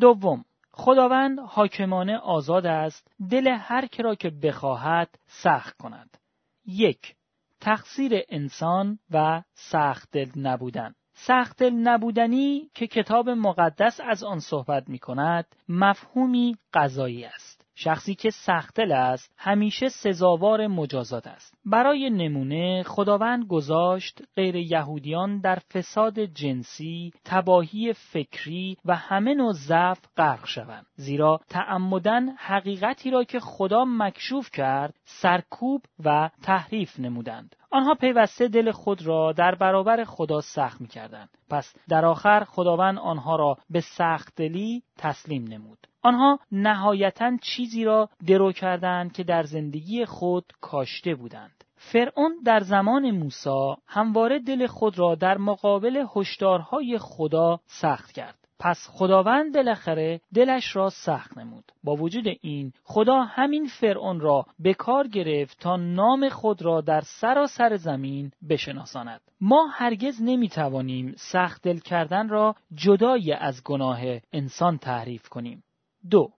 دوم 0.00 0.44
خداوند 0.70 1.38
حاکمانه 1.38 2.18
آزاد 2.18 2.66
است 2.66 3.08
دل 3.30 3.48
هر 3.48 3.86
که 3.86 4.02
را 4.02 4.14
که 4.14 4.30
بخواهد 4.30 5.18
سخت 5.26 5.76
کند. 5.76 6.18
یک 6.66 7.14
تقصیر 7.60 8.12
انسان 8.28 8.98
و 9.10 9.42
سخت 9.54 10.08
دل 10.12 10.30
نبودن 10.36 10.94
سخت 11.18 11.62
نبودنی 11.62 12.70
که 12.74 12.86
کتاب 12.86 13.30
مقدس 13.30 14.00
از 14.00 14.24
آن 14.24 14.40
صحبت 14.40 14.88
می 14.88 14.98
کند 14.98 15.46
مفهومی 15.68 16.56
قضایی 16.74 17.24
است. 17.24 17.45
شخصی 17.78 18.14
که 18.14 18.30
سختل 18.30 18.92
است 18.92 19.34
همیشه 19.38 19.88
سزاوار 19.88 20.66
مجازات 20.66 21.26
است. 21.26 21.54
برای 21.64 22.10
نمونه 22.10 22.82
خداوند 22.82 23.46
گذاشت 23.46 24.22
غیر 24.36 24.56
یهودیان 24.56 25.40
در 25.40 25.58
فساد 25.74 26.20
جنسی، 26.20 27.12
تباهی 27.24 27.92
فکری 27.92 28.76
و 28.84 28.96
همه 28.96 29.34
نوع 29.34 29.52
ضعف 29.52 29.98
غرق 30.16 30.46
شوند. 30.46 30.86
زیرا 30.94 31.40
تعمدن 31.48 32.28
حقیقتی 32.28 33.10
را 33.10 33.24
که 33.24 33.40
خدا 33.40 33.84
مکشوف 33.88 34.50
کرد 34.50 34.94
سرکوب 35.04 35.82
و 36.04 36.30
تحریف 36.42 37.00
نمودند. 37.00 37.56
آنها 37.70 37.94
پیوسته 37.94 38.48
دل 38.48 38.70
خود 38.70 39.06
را 39.06 39.32
در 39.32 39.54
برابر 39.54 40.04
خدا 40.04 40.40
سخت 40.40 40.80
می 40.80 40.88
کردند. 40.88 41.28
پس 41.50 41.74
در 41.88 42.04
آخر 42.04 42.44
خداوند 42.44 42.98
آنها 42.98 43.36
را 43.36 43.56
به 43.70 43.80
سخت 43.80 44.36
دلی 44.36 44.82
تسلیم 44.98 45.44
نمود. 45.44 45.78
آنها 46.06 46.38
نهایتا 46.52 47.36
چیزی 47.42 47.84
را 47.84 48.08
درو 48.26 48.52
کردند 48.52 49.12
که 49.12 49.24
در 49.24 49.42
زندگی 49.42 50.04
خود 50.04 50.52
کاشته 50.60 51.14
بودند. 51.14 51.64
فرعون 51.76 52.32
در 52.44 52.60
زمان 52.60 53.10
موسی 53.10 53.74
همواره 53.86 54.38
دل 54.38 54.66
خود 54.66 54.98
را 54.98 55.14
در 55.14 55.38
مقابل 55.38 56.04
هشدارهای 56.16 56.98
خدا 56.98 57.60
سخت 57.66 58.12
کرد. 58.12 58.38
پس 58.58 58.88
خداوند 58.90 59.54
بالاخره 59.54 60.20
دلش 60.34 60.76
را 60.76 60.90
سخت 60.90 61.38
نمود. 61.38 61.72
با 61.84 61.94
وجود 61.94 62.24
این 62.40 62.72
خدا 62.84 63.22
همین 63.22 63.66
فرعون 63.80 64.20
را 64.20 64.46
به 64.58 64.74
کار 64.74 65.08
گرفت 65.08 65.60
تا 65.60 65.76
نام 65.76 66.28
خود 66.28 66.62
را 66.62 66.80
در 66.80 67.00
سراسر 67.20 67.76
زمین 67.76 68.30
بشناساند. 68.48 69.20
ما 69.40 69.66
هرگز 69.72 70.22
نمی 70.22 70.48
توانیم 70.48 71.14
سخت 71.16 71.62
دل 71.62 71.78
کردن 71.78 72.28
را 72.28 72.54
جدای 72.74 73.32
از 73.32 73.62
گناه 73.64 74.00
انسان 74.32 74.78
تعریف 74.78 75.28
کنیم. 75.28 75.62
دو 76.10 76.30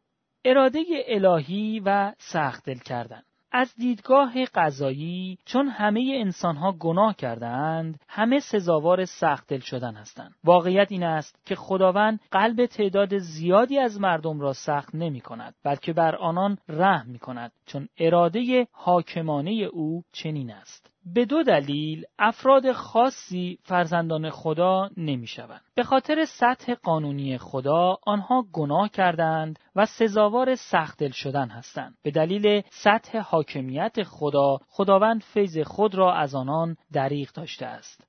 اراده 0.45 0.85
الهی 1.07 1.81
و 1.85 2.13
سخت 2.19 2.65
دل 2.65 2.79
کردن. 2.79 3.23
از 3.53 3.75
دیدگاه 3.75 4.45
قضایی 4.45 5.39
چون 5.45 5.69
همه 5.69 6.13
انسانها 6.25 6.73
گناه 6.73 7.17
کردند 7.17 8.01
همه 8.09 8.39
سزاوار 8.39 9.05
سخت 9.05 9.49
دل 9.49 9.59
شدن 9.61 9.95
هستند. 9.95 10.35
واقعیت 10.45 10.93
این 10.93 11.03
است 11.03 11.41
که 11.45 11.55
خداوند 11.55 12.21
قلب 12.31 12.67
تعداد 12.67 13.19
زیادی 13.19 13.79
از 13.79 14.01
مردم 14.01 14.41
را 14.41 14.53
سخت 14.53 14.95
نمی 14.95 15.21
کند 15.21 15.55
بلکه 15.65 15.93
بر 15.93 16.17
آنان 16.17 16.59
رحم 16.69 17.11
می 17.11 17.19
کند 17.19 17.53
چون 17.67 17.89
اراده 17.99 18.67
حاکمانه 18.73 19.51
او 19.51 20.03
چنین 20.13 20.51
است. 20.51 20.91
به 21.15 21.25
دو 21.25 21.43
دلیل 21.43 22.05
افراد 22.19 22.73
خاصی 22.73 23.59
فرزندان 23.63 24.31
خدا 24.31 24.91
نمی 24.97 25.27
شوند. 25.27 25.61
به 25.75 25.83
خاطر 25.83 26.25
سطح 26.25 26.75
قانونی 26.75 27.39
خدا 27.39 27.99
آنها 28.07 28.45
گناه 28.53 28.89
کردند 28.89 29.59
و 29.77 29.87
سزاوار 29.87 30.55
سختل 30.55 31.11
شدن 31.11 31.49
هستند. 31.49 31.95
به 32.03 32.11
دلیل 32.11 32.63
سطح 32.71 33.19
حاکمیت 33.19 34.03
خدا 34.03 34.59
خداوند 34.69 35.23
فیض 35.23 35.59
خود 35.59 35.95
را 35.95 36.15
از 36.15 36.35
آنان 36.35 36.77
دریغ 36.93 37.33
داشته 37.33 37.67
است. 37.67 38.05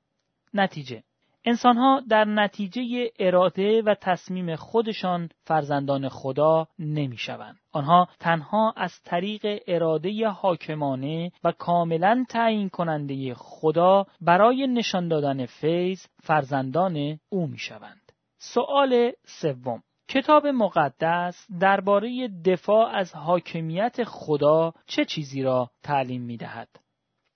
نتیجه 0.53 1.03
انسانها 1.46 2.01
در 2.10 2.25
نتیجه 2.25 3.12
اراده 3.19 3.81
و 3.81 3.96
تصمیم 4.01 4.55
خودشان 4.55 5.29
فرزندان 5.43 6.10
خدا 6.10 6.67
نمی 6.79 7.17
شوند. 7.17 7.60
آنها 7.72 8.08
تنها 8.19 8.74
از 8.77 9.01
طریق 9.05 9.63
اراده 9.67 10.27
حاکمانه 10.27 11.31
و 11.43 11.51
کاملا 11.51 12.25
تعیین 12.29 12.69
کننده 12.69 13.34
خدا 13.34 14.05
برای 14.22 14.67
نشان 14.67 15.08
دادن 15.08 15.46
فیض 15.46 16.05
فرزندان 16.24 17.19
او 17.29 17.48
می 17.48 17.58
شوند. 17.58 18.12
سؤال 18.38 19.12
سوم 19.25 19.84
کتاب 20.10 20.48
مقدس 20.48 21.48
درباره 21.60 22.29
دفاع 22.46 22.96
از 22.96 23.15
حاکمیت 23.15 24.03
خدا 24.03 24.74
چه 24.86 25.05
چیزی 25.05 25.43
را 25.43 25.69
تعلیم 25.84 26.22
می 26.22 26.38
دهد؟ 26.38 26.69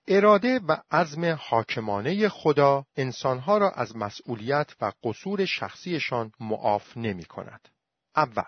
اراده 0.08 0.60
و 0.68 0.76
عزم 0.90 1.38
حاکمانه 1.40 2.28
خدا 2.28 2.84
انسانها 2.96 3.58
را 3.58 3.70
از 3.70 3.96
مسئولیت 3.96 4.70
و 4.80 4.92
قصور 5.04 5.44
شخصیشان 5.44 6.32
معاف 6.40 6.96
نمی 6.96 7.24
کند. 7.24 7.68
اول 8.16 8.42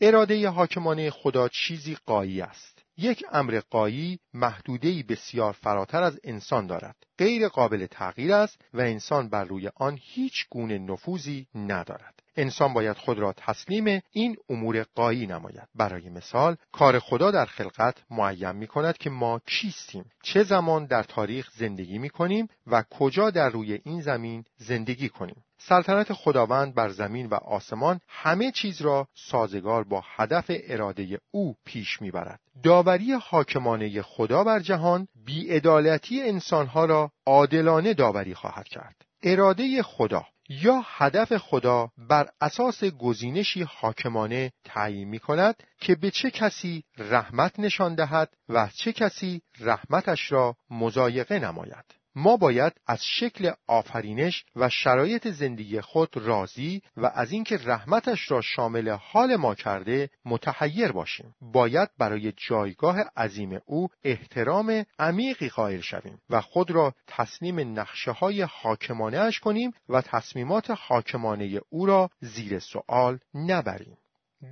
اراده 0.00 0.48
حاکمانه 0.48 1.10
خدا 1.10 1.48
چیزی 1.48 1.96
قایی 2.06 2.40
است. 2.40 2.82
یک 2.96 3.24
امر 3.32 3.60
قایی 3.70 4.18
محدوده‌ای 4.34 5.02
بسیار 5.02 5.52
فراتر 5.52 6.02
از 6.02 6.20
انسان 6.24 6.66
دارد. 6.66 6.96
غیر 7.18 7.48
قابل 7.48 7.86
تغییر 7.86 8.32
است 8.32 8.60
و 8.74 8.80
انسان 8.80 9.28
بر 9.28 9.44
روی 9.44 9.70
آن 9.76 9.98
هیچ 10.02 10.48
گونه 10.50 10.78
نفوذی 10.78 11.46
ندارد. 11.54 12.19
انسان 12.36 12.72
باید 12.72 12.96
خود 12.96 13.18
را 13.18 13.32
تسلیم 13.36 14.02
این 14.10 14.36
امور 14.48 14.86
قایی 14.94 15.26
نماید 15.26 15.68
برای 15.74 16.08
مثال 16.08 16.56
کار 16.72 16.98
خدا 16.98 17.30
در 17.30 17.44
خلقت 17.44 17.94
معین 18.10 18.52
می 18.52 18.66
کند 18.66 18.98
که 18.98 19.10
ما 19.10 19.40
کیستیم 19.46 20.04
چه 20.22 20.42
زمان 20.42 20.86
در 20.86 21.02
تاریخ 21.02 21.50
زندگی 21.50 21.98
می 21.98 22.10
کنیم 22.10 22.48
و 22.66 22.84
کجا 22.90 23.30
در 23.30 23.50
روی 23.50 23.80
این 23.84 24.00
زمین 24.00 24.44
زندگی 24.56 25.08
کنیم 25.08 25.44
سلطنت 25.62 26.12
خداوند 26.12 26.74
بر 26.74 26.88
زمین 26.88 27.26
و 27.26 27.34
آسمان 27.34 28.00
همه 28.08 28.50
چیز 28.50 28.82
را 28.82 29.08
سازگار 29.14 29.84
با 29.84 30.04
هدف 30.16 30.44
اراده 30.48 31.18
او 31.30 31.56
پیش 31.64 32.02
می‌برد. 32.02 32.40
داوری 32.62 33.12
حاکمانه 33.12 34.02
خدا 34.02 34.44
بر 34.44 34.60
جهان 34.60 35.08
بیعدالتی 35.24 36.22
انسانها 36.22 36.84
را 36.84 37.10
عادلانه 37.26 37.94
داوری 37.94 38.34
خواهد 38.34 38.68
کرد. 38.68 38.96
اراده 39.22 39.82
خدا 39.82 40.24
یا 40.52 40.84
هدف 40.86 41.36
خدا 41.36 41.90
بر 41.98 42.28
اساس 42.40 42.84
گزینشی 42.84 43.62
حاکمانه 43.62 44.52
تعیین 44.64 45.08
می 45.08 45.18
کند 45.18 45.62
که 45.80 45.94
به 45.94 46.10
چه 46.10 46.30
کسی 46.30 46.84
رحمت 46.98 47.60
نشان 47.60 47.94
دهد 47.94 48.34
و 48.48 48.68
چه 48.74 48.92
کسی 48.92 49.42
رحمتش 49.60 50.32
را 50.32 50.56
مزایقه 50.70 51.38
نماید. 51.38 51.99
ما 52.20 52.36
باید 52.36 52.72
از 52.86 53.04
شکل 53.04 53.52
آفرینش 53.66 54.44
و 54.56 54.68
شرایط 54.68 55.28
زندگی 55.28 55.80
خود 55.80 56.16
راضی 56.16 56.82
و 56.96 57.10
از 57.14 57.32
اینکه 57.32 57.56
رحمتش 57.64 58.30
را 58.30 58.40
شامل 58.40 58.88
حال 58.88 59.36
ما 59.36 59.54
کرده 59.54 60.10
متحیر 60.24 60.92
باشیم. 60.92 61.34
باید 61.40 61.88
برای 61.98 62.32
جایگاه 62.36 62.96
عظیم 63.16 63.60
او 63.66 63.88
احترام 64.04 64.84
عمیقی 64.98 65.48
قائل 65.48 65.80
شویم 65.80 66.20
و 66.30 66.40
خود 66.40 66.70
را 66.70 66.94
تسلیم 67.06 67.78
نقشه 67.80 68.10
های 68.10 68.42
حاکمانه 68.42 69.30
کنیم 69.42 69.72
و 69.88 70.00
تصمیمات 70.00 70.70
حاکمانه 70.70 71.60
او 71.68 71.86
را 71.86 72.10
زیر 72.20 72.58
سوال 72.58 73.18
نبریم. 73.34 73.98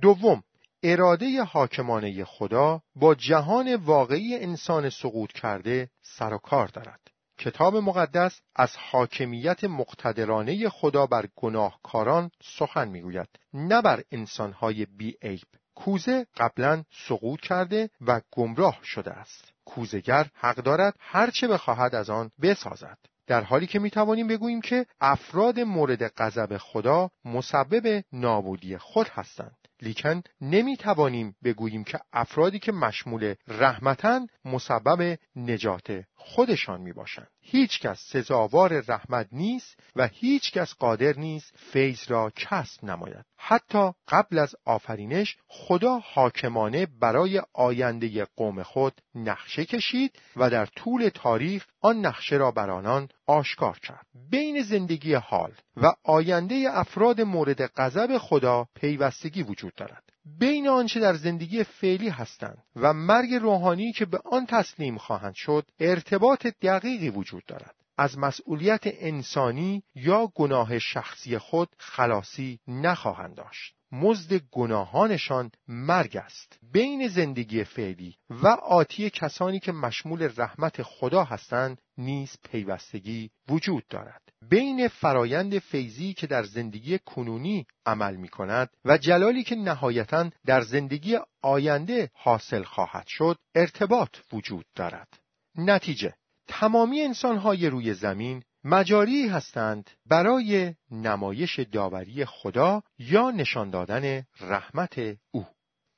دوم 0.01 0.43
اراده 0.83 1.43
حاکمانه 1.43 2.25
خدا 2.25 2.81
با 2.95 3.15
جهان 3.15 3.75
واقعی 3.75 4.35
انسان 4.35 4.89
سقوط 4.89 5.31
کرده 5.31 5.89
سر 6.01 6.33
و 6.33 6.37
کار 6.37 6.67
دارد. 6.67 6.99
کتاب 7.39 7.75
مقدس 7.75 8.41
از 8.55 8.77
حاکمیت 8.77 9.63
مقتدرانه 9.63 10.69
خدا 10.69 11.05
بر 11.05 11.25
گناهکاران 11.35 12.31
سخن 12.43 12.87
می‌گوید 12.87 13.29
نه 13.53 13.81
بر 13.81 14.03
انسانهای 14.11 14.85
بی 14.85 15.17
عیب 15.21 15.47
کوزه 15.75 16.25
قبلا 16.37 16.83
سقوط 16.91 17.39
کرده 17.41 17.89
و 18.01 18.21
گمراه 18.31 18.79
شده 18.83 19.11
است. 19.11 19.51
کوزگر 19.65 20.27
حق 20.33 20.55
دارد 20.55 20.95
هرچه 20.99 21.47
بخواهد 21.47 21.95
از 21.95 22.09
آن 22.09 22.31
بسازد. 22.41 22.97
در 23.27 23.41
حالی 23.41 23.67
که 23.67 23.79
می 23.79 23.89
توانیم 23.89 24.27
بگوییم 24.27 24.61
که 24.61 24.85
افراد 25.01 25.59
مورد 25.59 26.07
غضب 26.17 26.57
خدا 26.57 27.09
مسبب 27.25 28.03
نابودی 28.11 28.77
خود 28.77 29.07
هستند. 29.07 29.57
لیکن 29.81 30.21
نمی 30.41 30.77
توانیم 30.77 31.35
بگوییم 31.43 31.83
که 31.83 31.99
افرادی 32.13 32.59
که 32.59 32.71
مشمول 32.71 33.33
رحمتن 33.47 34.27
مسبب 34.45 35.17
نجات 35.35 36.03
خودشان 36.19 36.81
می 36.81 36.93
باشند. 36.93 37.27
هیچ 37.41 37.79
کس 37.79 37.99
سزاوار 38.11 38.83
رحمت 38.87 39.27
نیست 39.31 39.79
و 39.95 40.07
هیچ 40.07 40.51
کس 40.51 40.73
قادر 40.73 41.13
نیست 41.13 41.53
فیض 41.57 41.99
را 42.07 42.31
کسب 42.35 42.85
نماید. 42.85 43.25
حتی 43.37 43.91
قبل 44.07 44.39
از 44.39 44.55
آفرینش 44.65 45.37
خدا 45.47 45.99
حاکمانه 45.99 46.87
برای 47.01 47.41
آینده 47.53 48.27
قوم 48.35 48.63
خود 48.63 49.01
نقشه 49.15 49.65
کشید 49.65 50.19
و 50.35 50.49
در 50.49 50.65
طول 50.65 51.09
تاریخ 51.09 51.65
آن 51.81 52.05
نقشه 52.05 52.35
را 52.35 52.51
بر 52.51 52.69
آنان 52.69 53.09
آشکار 53.27 53.79
کرد. 53.79 54.05
بین 54.31 54.61
زندگی 54.61 55.13
حال 55.13 55.53
و 55.77 55.93
آینده 56.03 56.65
افراد 56.69 57.21
مورد 57.21 57.65
غضب 57.65 58.17
خدا 58.17 58.67
پیوستگی 58.75 59.43
وجود 59.43 59.75
دارد. 59.75 60.08
بین 60.25 60.67
آنچه 60.67 60.99
در 60.99 61.13
زندگی 61.13 61.63
فعلی 61.63 62.09
هستند 62.09 62.63
و 62.75 62.93
مرگ 62.93 63.33
روحانی 63.33 63.93
که 63.93 64.05
به 64.05 64.19
آن 64.25 64.45
تسلیم 64.45 64.97
خواهند 64.97 65.33
شد 65.33 65.65
ارتباط 65.79 66.47
دقیقی 66.47 67.09
وجود 67.09 67.43
دارد. 67.45 67.75
از 67.97 68.17
مسئولیت 68.17 68.81
انسانی 68.85 69.83
یا 69.95 70.31
گناه 70.35 70.79
شخصی 70.79 71.37
خود 71.37 71.69
خلاصی 71.77 72.59
نخواهند 72.67 73.35
داشت. 73.35 73.75
مزد 73.91 74.33
گناهانشان 74.51 75.51
مرگ 75.67 76.17
است. 76.17 76.59
بین 76.71 77.07
زندگی 77.07 77.63
فعلی 77.63 78.15
و 78.29 78.47
آتی 78.47 79.09
کسانی 79.09 79.59
که 79.59 79.71
مشمول 79.71 80.29
رحمت 80.37 80.83
خدا 80.83 81.23
هستند 81.23 81.81
نیز 81.97 82.37
پیوستگی 82.43 83.31
وجود 83.49 83.83
دارد. 83.89 84.21
بین 84.49 84.87
فرایند 84.87 85.59
فیضی 85.59 86.13
که 86.13 86.27
در 86.27 86.43
زندگی 86.43 86.99
کنونی 86.99 87.65
عمل 87.85 88.15
می 88.15 88.27
کند 88.27 88.69
و 88.85 88.97
جلالی 88.97 89.43
که 89.43 89.55
نهایتا 89.55 90.29
در 90.45 90.61
زندگی 90.61 91.17
آینده 91.41 92.09
حاصل 92.13 92.63
خواهد 92.63 93.07
شد 93.07 93.37
ارتباط 93.55 94.17
وجود 94.33 94.65
دارد. 94.75 95.19
نتیجه 95.55 96.13
تمامی 96.47 97.01
انسانهای 97.01 97.69
روی 97.69 97.93
زمین 97.93 98.43
مجاری 98.63 99.27
هستند 99.27 99.89
برای 100.05 100.73
نمایش 100.91 101.59
داوری 101.59 102.25
خدا 102.25 102.83
یا 102.99 103.31
نشان 103.31 103.69
دادن 103.69 104.23
رحمت 104.39 105.17
او. 105.31 105.45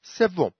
سوم 0.03 0.51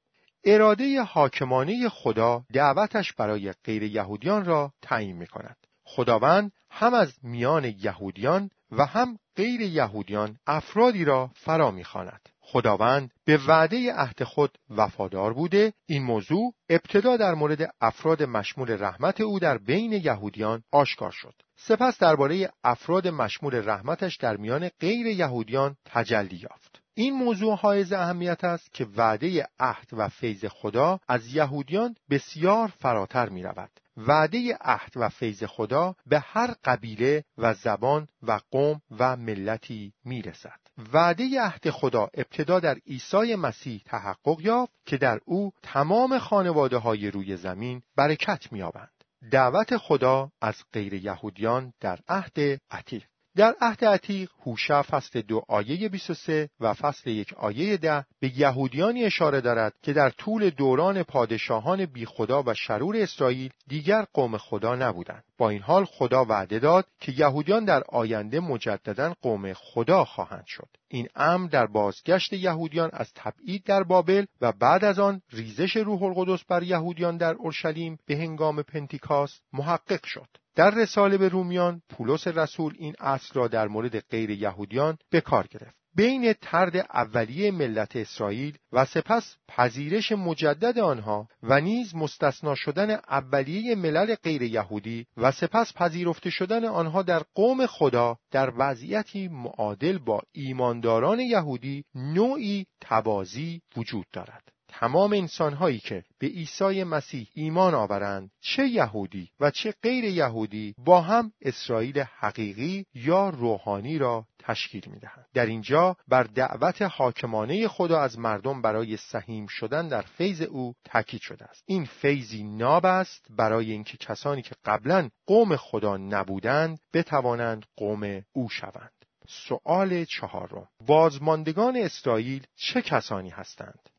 اراده 0.43 1.01
حاکمانه 1.01 1.89
خدا 1.89 2.45
دعوتش 2.53 3.13
برای 3.13 3.53
غیر 3.63 3.83
یهودیان 3.83 4.45
را 4.45 4.73
تعیین 4.81 5.15
می 5.17 5.27
کند 5.27 5.57
خداوند 5.95 6.51
هم 6.69 6.93
از 6.93 7.13
میان 7.23 7.65
یهودیان 7.65 8.49
و 8.71 8.85
هم 8.85 9.17
غیر 9.35 9.61
یهودیان 9.61 10.37
افرادی 10.47 11.05
را 11.05 11.31
فرا 11.35 11.71
می‌خواند. 11.71 12.29
خداوند 12.39 13.11
به 13.25 13.39
وعده 13.47 13.93
عهد 13.93 14.23
خود 14.23 14.57
وفادار 14.69 15.33
بوده. 15.33 15.73
این 15.85 16.03
موضوع 16.03 16.53
ابتدا 16.69 17.17
در 17.17 17.33
مورد 17.33 17.73
افراد 17.81 18.23
مشمول 18.23 18.83
رحمت 18.83 19.21
او 19.21 19.39
در 19.39 19.57
بین 19.57 19.91
یهودیان 19.91 20.63
آشکار 20.71 21.11
شد. 21.11 21.33
سپس 21.55 21.97
درباره 21.97 22.49
افراد 22.63 23.07
مشمول 23.07 23.69
رحمتش 23.69 24.17
در 24.17 24.37
میان 24.37 24.69
غیر 24.79 25.07
یهودیان 25.07 25.75
تجلی 25.85 26.35
یافت. 26.35 26.81
این 26.93 27.13
موضوع 27.13 27.55
حائز 27.55 27.93
اهمیت 27.93 28.43
است 28.43 28.73
که 28.73 28.87
وعده 28.95 29.47
عهد 29.59 29.87
و 29.93 30.09
فیض 30.09 30.45
خدا 30.45 30.99
از 31.07 31.35
یهودیان 31.35 31.95
بسیار 32.09 32.67
فراتر 32.67 33.29
می 33.29 33.43
رود. 33.43 33.80
وعده 33.97 34.57
عهد 34.61 34.91
و 34.95 35.09
فیض 35.09 35.43
خدا 35.43 35.95
به 36.05 36.19
هر 36.19 36.55
قبیله 36.63 37.23
و 37.37 37.53
زبان 37.53 38.07
و 38.21 38.39
قوم 38.51 38.81
و 38.99 39.15
ملتی 39.15 39.93
می 40.05 40.21
رسد. 40.21 40.59
وعده 40.93 41.41
عهد 41.41 41.69
خدا 41.69 42.09
ابتدا 42.13 42.59
در 42.59 42.77
عیسی 42.87 43.35
مسیح 43.35 43.81
تحقق 43.85 44.41
یافت 44.41 44.73
که 44.85 44.97
در 44.97 45.19
او 45.25 45.51
تمام 45.63 46.19
خانواده 46.19 46.77
های 46.77 47.11
روی 47.11 47.37
زمین 47.37 47.81
برکت 47.95 48.51
می‌یابند. 48.51 49.03
دعوت 49.31 49.77
خدا 49.77 50.31
از 50.41 50.55
غیر 50.73 50.93
یهودیان 50.93 51.73
در 51.79 51.99
عهد 52.07 52.61
عتیق 52.71 53.03
در 53.35 53.55
عهد 53.61 53.85
عتیق 53.85 54.29
هوشع 54.45 54.81
فصل 54.81 55.21
دو 55.21 55.43
آیه 55.47 55.89
23 55.89 56.49
و 56.59 56.73
فصل 56.73 57.09
یک 57.09 57.33
آیه 57.33 57.77
ده 57.77 58.05
به 58.19 58.39
یهودیانی 58.39 59.03
اشاره 59.03 59.41
دارد 59.41 59.73
که 59.81 59.93
در 59.93 60.09
طول 60.09 60.49
دوران 60.49 61.03
پادشاهان 61.03 61.85
بی 61.85 62.05
خدا 62.05 62.43
و 62.43 62.53
شرور 62.53 62.97
اسرائیل 62.97 63.51
دیگر 63.67 64.05
قوم 64.13 64.37
خدا 64.37 64.75
نبودند. 64.75 65.23
با 65.37 65.49
این 65.49 65.61
حال 65.61 65.85
خدا 65.85 66.25
وعده 66.25 66.59
داد 66.59 66.85
که 66.99 67.11
یهودیان 67.11 67.65
در 67.65 67.83
آینده 67.89 68.39
مجددا 68.39 69.13
قوم 69.21 69.53
خدا 69.53 70.05
خواهند 70.05 70.45
شد. 70.47 70.67
این 70.87 71.07
امر 71.15 71.49
در 71.49 71.65
بازگشت 71.65 72.33
یهودیان 72.33 72.89
از 72.93 73.11
تبعید 73.15 73.63
در 73.63 73.83
بابل 73.83 74.25
و 74.41 74.51
بعد 74.51 74.85
از 74.85 74.99
آن 74.99 75.21
ریزش 75.31 75.75
روح 75.77 76.03
القدس 76.03 76.43
بر 76.43 76.63
یهودیان 76.63 77.17
در 77.17 77.33
اورشلیم 77.33 77.99
به 78.05 78.17
هنگام 78.17 78.61
پنتیکاست 78.61 79.41
محقق 79.53 80.05
شد. 80.05 80.27
در 80.55 80.69
رساله 80.69 81.17
به 81.17 81.29
رومیان 81.29 81.81
پولس 81.89 82.27
رسول 82.27 82.73
این 82.77 82.95
اصل 82.99 83.33
را 83.33 83.47
در 83.47 83.67
مورد 83.67 83.99
غیر 83.99 84.29
یهودیان 84.29 84.97
به 85.09 85.21
کار 85.21 85.47
گرفت. 85.47 85.81
بین 85.95 86.33
ترد 86.33 86.77
اولیه 86.77 87.51
ملت 87.51 87.95
اسرائیل 87.95 88.57
و 88.71 88.85
سپس 88.85 89.35
پذیرش 89.47 90.11
مجدد 90.11 90.79
آنها 90.79 91.27
و 91.43 91.61
نیز 91.61 91.95
مستثنا 91.95 92.55
شدن 92.55 92.91
اولیه 92.91 93.75
ملل 93.75 94.15
غیر 94.15 94.41
یهودی 94.41 95.05
و 95.17 95.31
سپس 95.31 95.73
پذیرفته 95.73 96.29
شدن 96.29 96.65
آنها 96.65 97.01
در 97.01 97.23
قوم 97.35 97.65
خدا 97.65 98.17
در 98.31 98.53
وضعیتی 98.57 99.27
معادل 99.27 99.97
با 99.97 100.21
ایمانداران 100.31 101.19
یهودی 101.19 101.83
نوعی 101.95 102.65
توازی 102.81 103.61
وجود 103.77 104.05
دارد. 104.13 104.43
تمام 104.71 105.13
انسانهایی 105.13 105.79
که 105.79 106.03
به 106.19 106.27
عیسی 106.27 106.83
مسیح 106.83 107.27
ایمان 107.33 107.73
آورند 107.73 108.31
چه 108.41 108.67
یهودی 108.67 109.29
و 109.39 109.51
چه 109.51 109.73
غیر 109.83 110.03
یهودی 110.03 110.75
با 110.77 111.01
هم 111.01 111.31
اسرائیل 111.41 111.99
حقیقی 111.99 112.85
یا 112.93 113.29
روحانی 113.29 113.97
را 113.97 114.25
تشکیل 114.39 114.83
می‌دهند. 114.87 115.25
در 115.33 115.45
اینجا 115.45 115.97
بر 116.07 116.23
دعوت 116.23 116.81
حاکمانه 116.81 117.67
خدا 117.67 118.01
از 118.01 118.19
مردم 118.19 118.61
برای 118.61 118.97
سهیم 118.97 119.47
شدن 119.47 119.87
در 119.87 120.01
فیض 120.01 120.41
او 120.41 120.73
تاکید 120.85 121.21
شده 121.21 121.45
است. 121.45 121.63
این 121.65 121.85
فیضی 121.85 122.43
ناب 122.43 122.85
است 122.85 123.25
برای 123.29 123.71
اینکه 123.71 123.97
کسانی 123.97 124.41
که 124.41 124.55
قبلا 124.65 125.09
قوم 125.27 125.55
خدا 125.55 125.97
نبودند 125.97 126.79
بتوانند 126.93 127.65
قوم 127.77 128.21
او 128.33 128.49
شوند. 128.49 128.91
سؤال 129.27 130.05
چهارم. 130.05 130.67
بازماندگان 130.87 131.77
اسرائیل 131.77 132.47
چه 132.55 132.81
کسانی 132.81 133.29
هستند؟ 133.29 133.90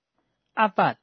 اول 0.56 0.94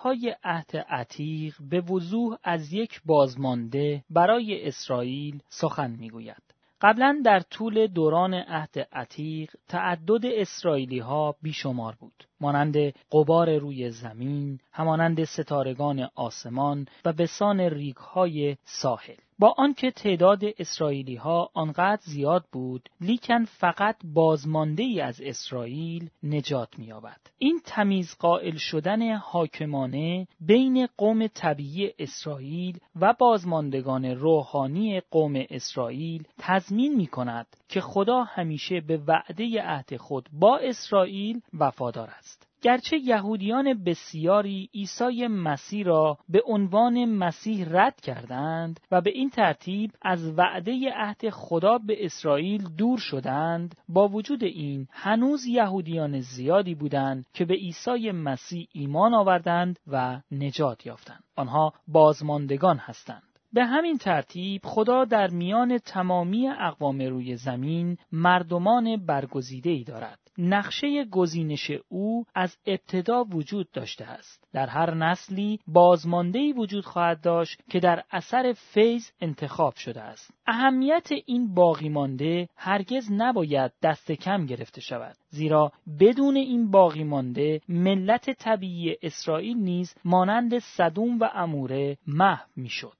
های 0.00 0.36
عهد 0.44 0.76
عتیق 0.76 1.54
به 1.70 1.80
وضوح 1.80 2.36
از 2.42 2.72
یک 2.72 3.00
بازمانده 3.04 4.04
برای 4.10 4.68
اسرائیل 4.68 5.42
سخن 5.48 5.90
می‌گوید. 5.90 6.42
قبلا 6.80 7.20
در 7.24 7.40
طول 7.40 7.86
دوران 7.86 8.34
عهد 8.34 8.88
عتیق 8.92 9.50
تعدد 9.68 10.26
اسرائیلی 10.26 10.98
ها 10.98 11.34
بیشمار 11.42 11.96
بود. 12.00 12.24
مانند 12.40 12.76
قبار 13.12 13.58
روی 13.58 13.90
زمین، 13.90 14.58
همانند 14.72 15.24
ستارگان 15.24 16.08
آسمان 16.14 16.86
و 17.04 17.12
بسان 17.12 17.60
ریگ 17.60 17.96
های 17.96 18.56
ساحل. 18.64 19.23
با 19.38 19.54
آنکه 19.58 19.90
تعداد 19.90 20.40
اسرائیلی 20.58 21.16
ها 21.16 21.50
آنقدر 21.54 22.02
زیاد 22.02 22.44
بود 22.52 22.88
لیکن 23.00 23.44
فقط 23.44 23.96
بازمانده 24.04 24.82
ای 24.82 25.00
از 25.00 25.20
اسرائیل 25.20 26.10
نجات 26.22 26.78
می‌یابد. 26.78 27.20
این 27.38 27.60
تمیز 27.64 28.16
قائل 28.18 28.56
شدن 28.56 29.16
حاکمانه 29.16 30.26
بین 30.40 30.88
قوم 30.98 31.26
طبیعی 31.26 31.92
اسرائیل 31.98 32.78
و 33.00 33.14
بازماندگان 33.18 34.04
روحانی 34.04 35.00
قوم 35.00 35.44
اسرائیل 35.50 36.24
تضمین 36.38 36.96
می 36.96 37.06
کند 37.06 37.46
که 37.68 37.80
خدا 37.80 38.22
همیشه 38.22 38.80
به 38.80 38.96
وعده 39.06 39.62
عهد 39.62 39.96
خود 39.96 40.28
با 40.32 40.58
اسرائیل 40.58 41.40
وفادار 41.58 42.08
است. 42.18 42.43
گرچه 42.64 42.96
یهودیان 42.96 43.84
بسیاری 43.84 44.70
عیسی 44.74 45.26
مسیح 45.26 45.84
را 45.84 46.18
به 46.28 46.42
عنوان 46.46 47.04
مسیح 47.04 47.66
رد 47.70 48.00
کردند 48.00 48.80
و 48.90 49.00
به 49.00 49.10
این 49.10 49.30
ترتیب 49.30 49.90
از 50.02 50.38
وعده 50.38 50.92
عهد 50.96 51.30
خدا 51.30 51.78
به 51.78 52.04
اسرائیل 52.04 52.64
دور 52.78 52.98
شدند 52.98 53.74
با 53.88 54.08
وجود 54.08 54.44
این 54.44 54.86
هنوز 54.90 55.46
یهودیان 55.46 56.20
زیادی 56.20 56.74
بودند 56.74 57.26
که 57.34 57.44
به 57.44 57.54
عیسی 57.54 58.10
مسیح 58.10 58.68
ایمان 58.72 59.14
آوردند 59.14 59.78
و 59.86 60.20
نجات 60.30 60.86
یافتند 60.86 61.24
آنها 61.36 61.72
بازماندگان 61.88 62.76
هستند 62.76 63.22
به 63.52 63.64
همین 63.64 63.98
ترتیب 63.98 64.60
خدا 64.64 65.04
در 65.04 65.30
میان 65.30 65.78
تمامی 65.78 66.48
اقوام 66.48 66.98
روی 66.98 67.36
زمین 67.36 67.96
مردمان 68.12 69.06
برگزیده 69.06 69.70
ای 69.70 69.84
دارد. 69.84 70.23
نقشه 70.38 71.04
گزینش 71.04 71.70
او 71.88 72.24
از 72.34 72.56
ابتدا 72.66 73.24
وجود 73.24 73.70
داشته 73.70 74.04
است. 74.04 74.48
در 74.52 74.66
هر 74.66 74.94
نسلی 74.94 75.60
بازمانده 75.66 76.52
وجود 76.52 76.84
خواهد 76.84 77.20
داشت 77.20 77.62
که 77.70 77.80
در 77.80 78.02
اثر 78.10 78.52
فیض 78.52 79.10
انتخاب 79.20 79.74
شده 79.74 80.00
است. 80.00 80.30
اهمیت 80.46 81.08
این 81.26 81.54
باقی 81.54 81.88
مانده 81.88 82.48
هرگز 82.56 83.12
نباید 83.12 83.72
دست 83.82 84.12
کم 84.12 84.46
گرفته 84.46 84.80
شود. 84.80 85.16
زیرا 85.28 85.72
بدون 86.00 86.36
این 86.36 86.70
باقی 86.70 87.04
مانده 87.04 87.60
ملت 87.68 88.30
طبیعی 88.30 88.96
اسرائیل 89.02 89.56
نیز 89.56 89.94
مانند 90.04 90.58
صدوم 90.58 91.18
و 91.20 91.24
اموره 91.34 91.98
محو 92.06 92.46
می‌شد. 92.56 92.96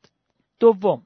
دوم 0.60 1.02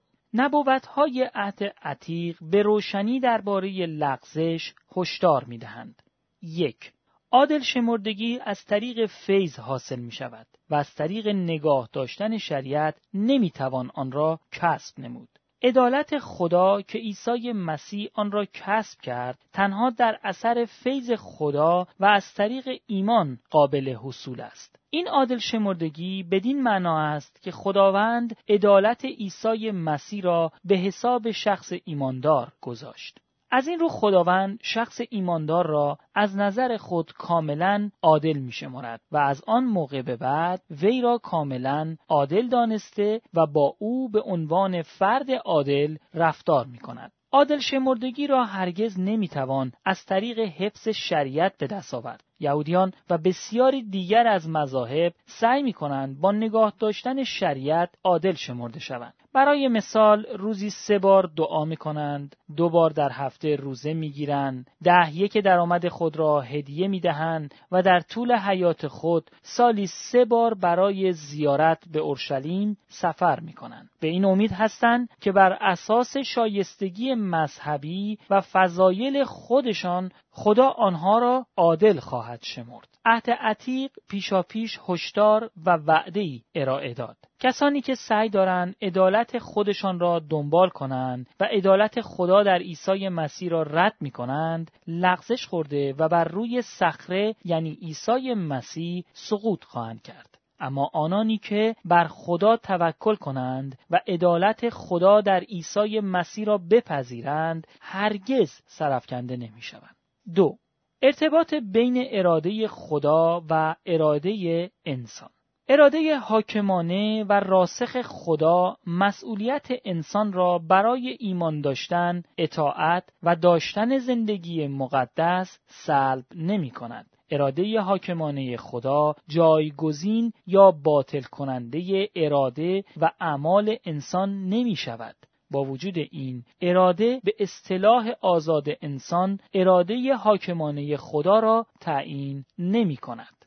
های 0.89 1.31
عهد 1.35 1.75
عتیق 1.83 2.37
به 2.51 2.63
روشنی 2.63 3.21
درباره 3.21 3.87
لغزش 3.87 4.75
هشدار 4.97 5.45
می‌دهند. 5.45 6.03
یک 6.43 6.93
عادل 7.33 7.63
شمردگی 7.63 8.39
از 8.45 8.65
طریق 8.65 9.07
فیض 9.07 9.59
حاصل 9.59 9.99
می 9.99 10.13
شود 10.13 10.47
و 10.71 10.75
از 10.75 10.95
طریق 10.95 11.29
نگاه 11.29 11.89
داشتن 11.93 12.39
شریعت 12.39 12.95
نمی 13.15 13.51
توان 13.51 13.91
آن 13.95 14.13
را 14.13 14.41
کسب 14.53 15.01
نمود. 15.01 15.29
عدالت 15.63 16.19
خدا 16.19 16.83
که 16.83 16.99
عیسی 16.99 17.53
مسیح 17.53 18.09
آن 18.15 18.33
را 18.33 18.45
کسب 18.53 19.01
کرد 19.01 19.39
تنها 19.53 19.91
در 19.91 20.19
اثر 20.23 20.65
فیض 20.65 21.13
خدا 21.19 21.87
و 22.01 22.05
از 22.05 22.35
طریق 22.35 22.81
ایمان 22.87 23.39
قابل 23.51 23.97
حصول 24.03 24.41
است. 24.41 24.79
این 24.91 25.09
عادل 25.09 25.39
شمردگی 25.39 26.23
بدین 26.23 26.63
معنا 26.63 26.99
است 26.99 27.43
که 27.43 27.51
خداوند 27.51 28.37
عدالت 28.49 29.05
عیسی 29.05 29.71
مسیح 29.71 30.23
را 30.23 30.53
به 30.65 30.77
حساب 30.77 31.31
شخص 31.31 31.73
ایماندار 31.85 32.53
گذاشت. 32.61 33.19
از 33.51 33.69
این 33.69 33.79
رو 33.79 33.89
خداوند 33.89 34.59
شخص 34.63 35.01
ایماندار 35.11 35.67
را 35.67 35.99
از 36.15 36.37
نظر 36.37 36.77
خود 36.77 37.13
کاملا 37.13 37.91
عادل 38.03 38.39
می 38.39 38.53
شمارد 38.53 39.01
و 39.13 39.17
از 39.17 39.43
آن 39.47 39.65
موقع 39.65 40.03
به 40.03 40.17
بعد 40.17 40.63
وی 40.71 41.01
را 41.01 41.19
کاملا 41.19 41.97
عادل 42.09 42.49
دانسته 42.49 43.21
و 43.35 43.47
با 43.47 43.75
او 43.79 44.11
به 44.11 44.21
عنوان 44.21 44.83
فرد 44.83 45.31
عادل 45.31 45.97
رفتار 46.15 46.67
می 46.67 46.79
کند. 46.79 47.13
عادل 47.33 47.59
شمردگی 47.59 48.27
را 48.27 48.45
هرگز 48.45 49.01
نمی‌توان 49.01 49.73
از 49.85 50.05
طریق 50.07 50.39
حفظ 50.39 50.89
شریعت 50.89 51.59
به 51.59 51.67
دست 51.67 51.95
آورد. 51.95 52.25
یهودیان 52.41 52.93
و 53.11 53.19
بسیاری 53.19 53.83
دیگر 53.83 54.27
از 54.27 54.49
مذاهب 54.49 55.13
سعی 55.25 55.63
می 55.63 55.73
کنند 55.73 56.21
با 56.21 56.33
نگاه 56.33 56.73
داشتن 56.79 57.25
شریعت 57.25 57.91
عادل 58.05 58.35
شمرده 58.35 58.81
شوند. 58.81 59.15
برای 59.39 59.69
مثال 59.69 60.27
روزی 60.27 60.71
سه 60.71 60.99
بار 60.99 61.31
دعا 61.37 61.65
می 61.65 61.77
کنند، 61.77 62.37
دو 62.57 62.69
بار 62.71 62.91
در 62.91 63.11
هفته 63.13 63.57
روزه 63.57 63.95
می 63.95 64.11
گیرند، 64.11 64.71
ده 64.85 65.17
یک 65.17 65.39
درآمد 65.39 65.89
خود 65.89 66.17
را 66.17 66.41
هدیه 66.41 66.89
می 66.89 67.01
دهند 67.01 67.55
و 67.73 67.83
در 67.83 68.01
طول 68.01 68.33
حیات 68.33 68.87
خود 68.87 69.31
سالی 69.43 69.87
سه 69.87 70.25
بار 70.25 70.55
برای 70.55 71.13
زیارت 71.13 71.79
به 71.93 71.99
اورشلیم 71.99 72.77
سفر 72.89 73.41
می 73.41 73.53
کنند. 73.53 73.91
به 74.01 74.09
این 74.09 74.25
امید 74.25 74.53
هستند 74.53 75.09
که 75.21 75.33
بر 75.33 75.53
اساس 75.53 76.17
شایستگی 76.17 77.15
مذهبی 77.15 78.19
و 78.31 78.41
فضایل 78.41 79.25
خودشان 79.25 80.11
خدا 80.31 80.69
آنها 80.69 81.19
را 81.19 81.47
عادل 81.57 81.99
خواهد 81.99 82.41
شمرد. 82.43 82.89
عهد 83.05 83.31
عتیق 83.31 83.91
پیشاپیش 84.09 84.79
هشدار 84.89 85.51
و 85.67 85.71
وعده 85.71 86.21
ای 86.21 86.41
ارائه 86.55 86.95
داد. 86.95 87.17
کسانی 87.41 87.81
که 87.81 87.95
سعی 87.95 88.29
دارند 88.29 88.77
عدالت 88.83 89.39
خودشان 89.39 90.01
را 90.01 90.19
دنبال 90.31 90.69
کنند 90.69 91.27
و 91.41 91.45
عدالت 91.45 92.01
خدا 92.01 92.43
در 92.43 92.59
عیسی 92.59 93.09
مسیح 93.09 93.51
را 93.51 93.63
رد 93.63 93.95
می 94.01 94.11
کنند 94.11 94.71
لغزش 94.87 95.47
خورده 95.47 95.95
و 95.99 96.09
بر 96.09 96.25
روی 96.25 96.63
صخره 96.63 97.35
یعنی 97.45 97.79
عیسی 97.83 98.35
مسیح 98.35 99.05
سقوط 99.13 99.65
خواهند 99.65 100.03
کرد. 100.03 100.39
اما 100.61 100.91
آنانی 100.93 101.39
که 101.39 101.77
بر 101.85 102.07
خدا 102.11 102.57
توکل 102.57 103.15
کنند 103.15 103.79
و 103.91 104.01
عدالت 104.09 104.71
خدا 104.71 105.21
در 105.21 105.41
عیسی 105.41 106.01
مسیح 106.01 106.45
را 106.45 106.59
بپذیرند 106.59 107.67
هرگز 107.81 108.61
سرفکنده 108.67 109.37
نمی 109.37 109.63
شوند. 109.63 109.97
دو 110.35 110.57
ارتباط 111.03 111.55
بین 111.55 112.05
اراده 112.11 112.69
خدا 112.69 113.43
و 113.51 113.75
اراده 113.87 114.71
انسان 114.85 115.31
اراده 115.71 116.17
حاکمانه 116.17 117.25
و 117.25 117.33
راسخ 117.33 118.03
خدا 118.03 118.77
مسئولیت 118.87 119.67
انسان 119.85 120.33
را 120.33 120.59
برای 120.59 121.17
ایمان 121.21 121.61
داشتن، 121.61 122.23
اطاعت 122.39 123.05
و 123.23 123.37
داشتن 123.37 123.99
زندگی 123.99 124.67
مقدس 124.67 125.59
سلب 125.67 126.25
نمی 126.35 126.71
کند. 126.71 127.07
اراده 127.31 127.81
حاکمانه 127.81 128.57
خدا 128.57 129.15
جایگزین 129.29 130.33
یا 130.47 130.71
باطل 130.71 131.23
کننده 131.23 132.09
اراده 132.17 132.85
و 132.97 133.11
اعمال 133.21 133.77
انسان 133.85 134.49
نمی 134.49 134.77
شود. 134.77 135.17
با 135.51 135.65
وجود 135.65 135.99
این 135.99 136.45
اراده 136.61 137.21
به 137.25 137.35
اصطلاح 137.39 138.11
آزاد 138.21 138.67
انسان 138.83 139.39
اراده 139.55 140.15
حاکمانه 140.15 140.97
خدا 140.97 141.39
را 141.39 141.67
تعیین 141.81 142.45
نمی 142.59 142.97
کند. 142.97 143.45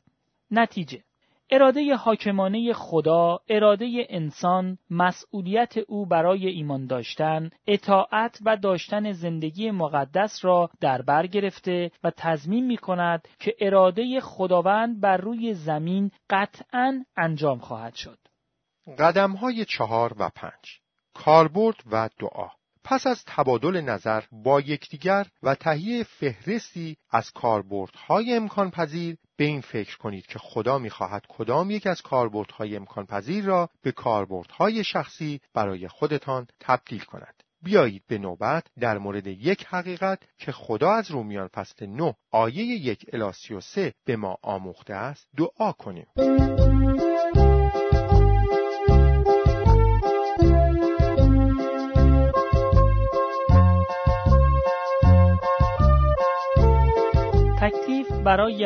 نتیجه 0.50 1.02
اراده 1.54 1.96
حاکمانه 1.96 2.72
خدا، 2.72 3.40
اراده 3.48 4.06
انسان، 4.08 4.78
مسئولیت 4.90 5.78
او 5.88 6.06
برای 6.06 6.48
ایمان 6.48 6.86
داشتن، 6.86 7.50
اطاعت 7.66 8.38
و 8.44 8.56
داشتن 8.56 9.12
زندگی 9.12 9.70
مقدس 9.70 10.44
را 10.44 10.70
در 10.80 11.02
بر 11.02 11.26
گرفته 11.26 11.90
و 12.04 12.10
تضمین 12.16 12.66
می 12.66 12.76
کند 12.76 13.28
که 13.38 13.54
اراده 13.60 14.20
خداوند 14.20 15.00
بر 15.00 15.16
روی 15.16 15.54
زمین 15.54 16.10
قطعا 16.30 17.04
انجام 17.16 17.58
خواهد 17.58 17.94
شد. 17.94 18.18
قدم 18.98 19.32
های 19.32 19.64
چهار 19.64 20.14
و 20.18 20.30
پنج 20.34 20.80
کاربرد 21.14 21.76
و 21.92 22.08
دعا 22.18 22.48
پس 22.84 23.06
از 23.06 23.24
تبادل 23.26 23.80
نظر 23.80 24.22
با 24.32 24.60
یکدیگر 24.60 25.26
و 25.42 25.54
تهیه 25.54 26.04
فهرستی 26.04 26.96
از 27.10 27.30
کاربردهای 27.30 28.34
امکان 28.34 28.70
پذیر 28.70 29.16
به 29.42 29.46
این 29.48 29.60
فکر 29.60 29.98
کنید 29.98 30.26
که 30.26 30.38
خدا 30.38 30.78
می‌خواهد 30.78 31.26
کدام 31.28 31.70
یک 31.70 31.86
از 31.86 32.02
کاربردهای 32.02 32.76
امکان 32.76 33.06
پذیر 33.06 33.44
را 33.44 33.70
به 33.82 33.92
کاربردهای 33.92 34.84
شخصی 34.84 35.40
برای 35.54 35.88
خودتان 35.88 36.46
تبدیل 36.60 37.00
کند. 37.00 37.42
بیایید 37.62 38.02
به 38.08 38.18
نوبت 38.18 38.66
در 38.80 38.98
مورد 38.98 39.26
یک 39.26 39.66
حقیقت 39.66 40.18
که 40.38 40.52
خدا 40.52 40.92
از 40.92 41.10
رومیان 41.10 41.48
فصل 41.48 41.86
9 41.86 42.14
آیه 42.30 42.64
یک 42.64 43.06
الی 43.12 43.60
سه 43.60 43.94
به 44.04 44.16
ما 44.16 44.38
آموخته 44.42 44.94
است 44.94 45.28
دعا 45.36 45.72
کنیم. 45.72 46.06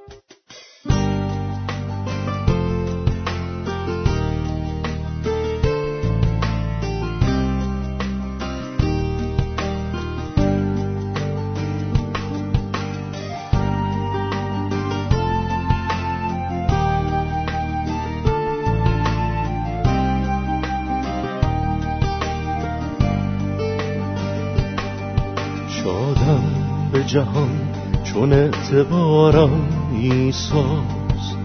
اعتبارم 28.71 29.51
ایساز 29.93 31.35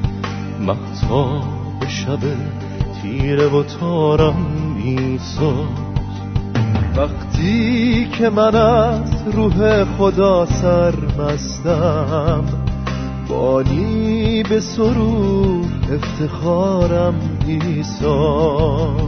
محتاب 0.60 1.86
شب 1.88 2.18
تیره 3.02 3.46
و 3.46 3.62
تارم 3.62 4.36
ایساز 4.84 5.66
وقتی 6.96 8.08
که 8.18 8.30
من 8.30 8.54
از 8.54 9.22
روح 9.34 9.84
خدا 9.84 10.46
سرمستم 10.46 12.44
بانی 13.28 14.42
به 14.42 14.60
سرور 14.60 15.66
افتخارم 15.92 17.14
ایساز 17.46 19.00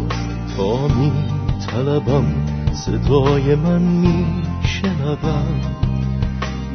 تا 0.57 0.89
می 0.89 1.13
طلبم 1.67 2.25
صدای 2.73 3.55
من 3.55 3.83
می 3.83 4.27
شنبم 4.63 5.61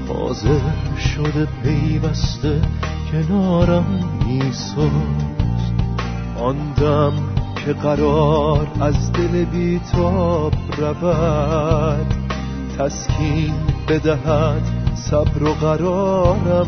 حاضر 0.07 0.92
شده 1.15 1.47
پیوسته 1.63 2.61
کنارم 3.11 3.85
میساز 4.25 5.63
آن 6.39 6.73
دم 6.77 7.13
که 7.65 7.73
قرار 7.73 8.67
از 8.81 9.13
دل 9.13 9.45
بیتاب 9.45 10.53
رود 10.77 12.13
تسکین 12.77 13.53
بدهد 13.87 14.61
صبر 14.95 15.43
و 15.43 15.53
قرارم 15.53 16.67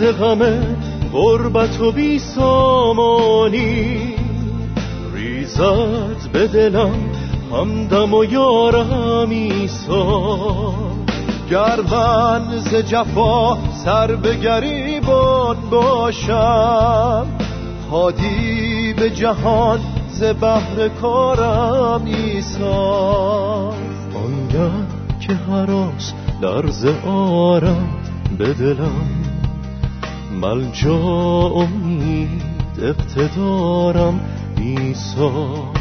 ایساز 0.00 0.18
غم 0.20 0.76
غربت 1.12 1.80
و 1.80 1.92
بی 1.92 2.18
سامانی. 2.18 4.14
ریزد 5.14 6.30
به 6.32 6.46
دلم 6.46 6.94
همدم 7.52 8.14
و 8.14 8.24
یارم 8.24 9.30
ایسا 9.30 10.74
گر 11.50 11.80
ز 12.58 12.74
جفا 12.74 13.58
سر 13.84 14.16
به 14.16 14.36
گریبان 14.36 15.56
باشم 15.70 17.26
هادی 17.90 18.94
به 18.96 19.10
جهان 19.10 19.80
ز 20.08 20.22
بحر 20.22 20.88
کارم 20.88 22.04
ایسا 22.04 23.68
آنگه 24.14 24.70
که 25.20 25.34
هراس 25.34 26.12
درز 26.42 26.86
آرم 27.06 27.88
به 28.38 28.54
دلم 28.54 29.19
ملجا 30.40 30.96
امید 31.54 32.42
اقتدارم 32.82 34.20
ایسا 34.56 35.72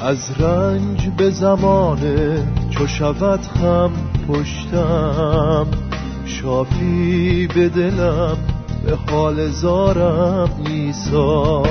از 0.00 0.40
رنج 0.40 1.08
به 1.16 1.30
زمانه 1.30 2.48
چو 2.70 2.86
شود 2.86 3.40
خم 3.40 3.90
پشتم. 4.28 5.66
شافی 6.26 7.46
به 7.54 7.68
دلم 7.68 8.36
به 8.84 8.96
حال 9.10 9.48
زارم 9.48 10.50
ایسا 10.66 11.62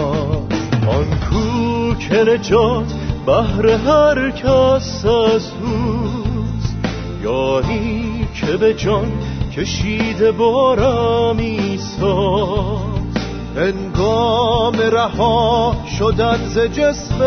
آن 0.88 1.08
کو 1.30 1.96
که 1.96 2.24
نجات 2.24 2.94
بهر 3.26 3.68
هر 3.68 4.32
کس 4.32 5.06
از 5.06 5.52
اوست 5.64 6.76
یاری 7.24 8.28
که 8.34 8.58
به 8.58 8.74
جان 8.74 9.12
کشیده 9.56 10.32
بارم 10.32 11.38
ایساز 11.38 13.16
انگام 13.58 14.74
رها 14.74 15.76
شدن 16.00 16.38
ز 16.48 16.58
جسم 16.58 17.20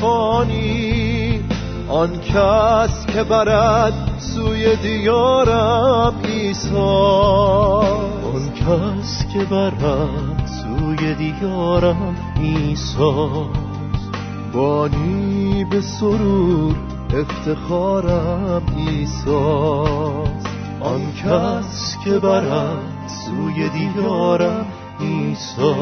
فانی. 0.00 1.40
آن 1.88 2.20
کس 2.20 3.06
که 3.06 3.22
برد 3.22 4.10
سوی 4.18 4.76
دیارم 4.76 6.14
ایساز. 6.24 6.74
آن 8.34 8.52
کس 8.54 9.26
که 9.32 9.44
برد 9.44 10.46
سوی 10.46 11.14
دیارم 11.14 12.16
ایساز. 12.40 13.46
بانی 14.52 15.64
به 15.70 15.80
سرور 15.80 16.74
افتخارم 17.14 18.62
ایساز. 18.76 20.57
آن 20.80 21.12
کس 21.12 21.96
که 22.04 22.18
برد 22.18 23.08
سوی 23.08 23.68
دیدارم 23.68 24.66
ایسا 25.00 25.74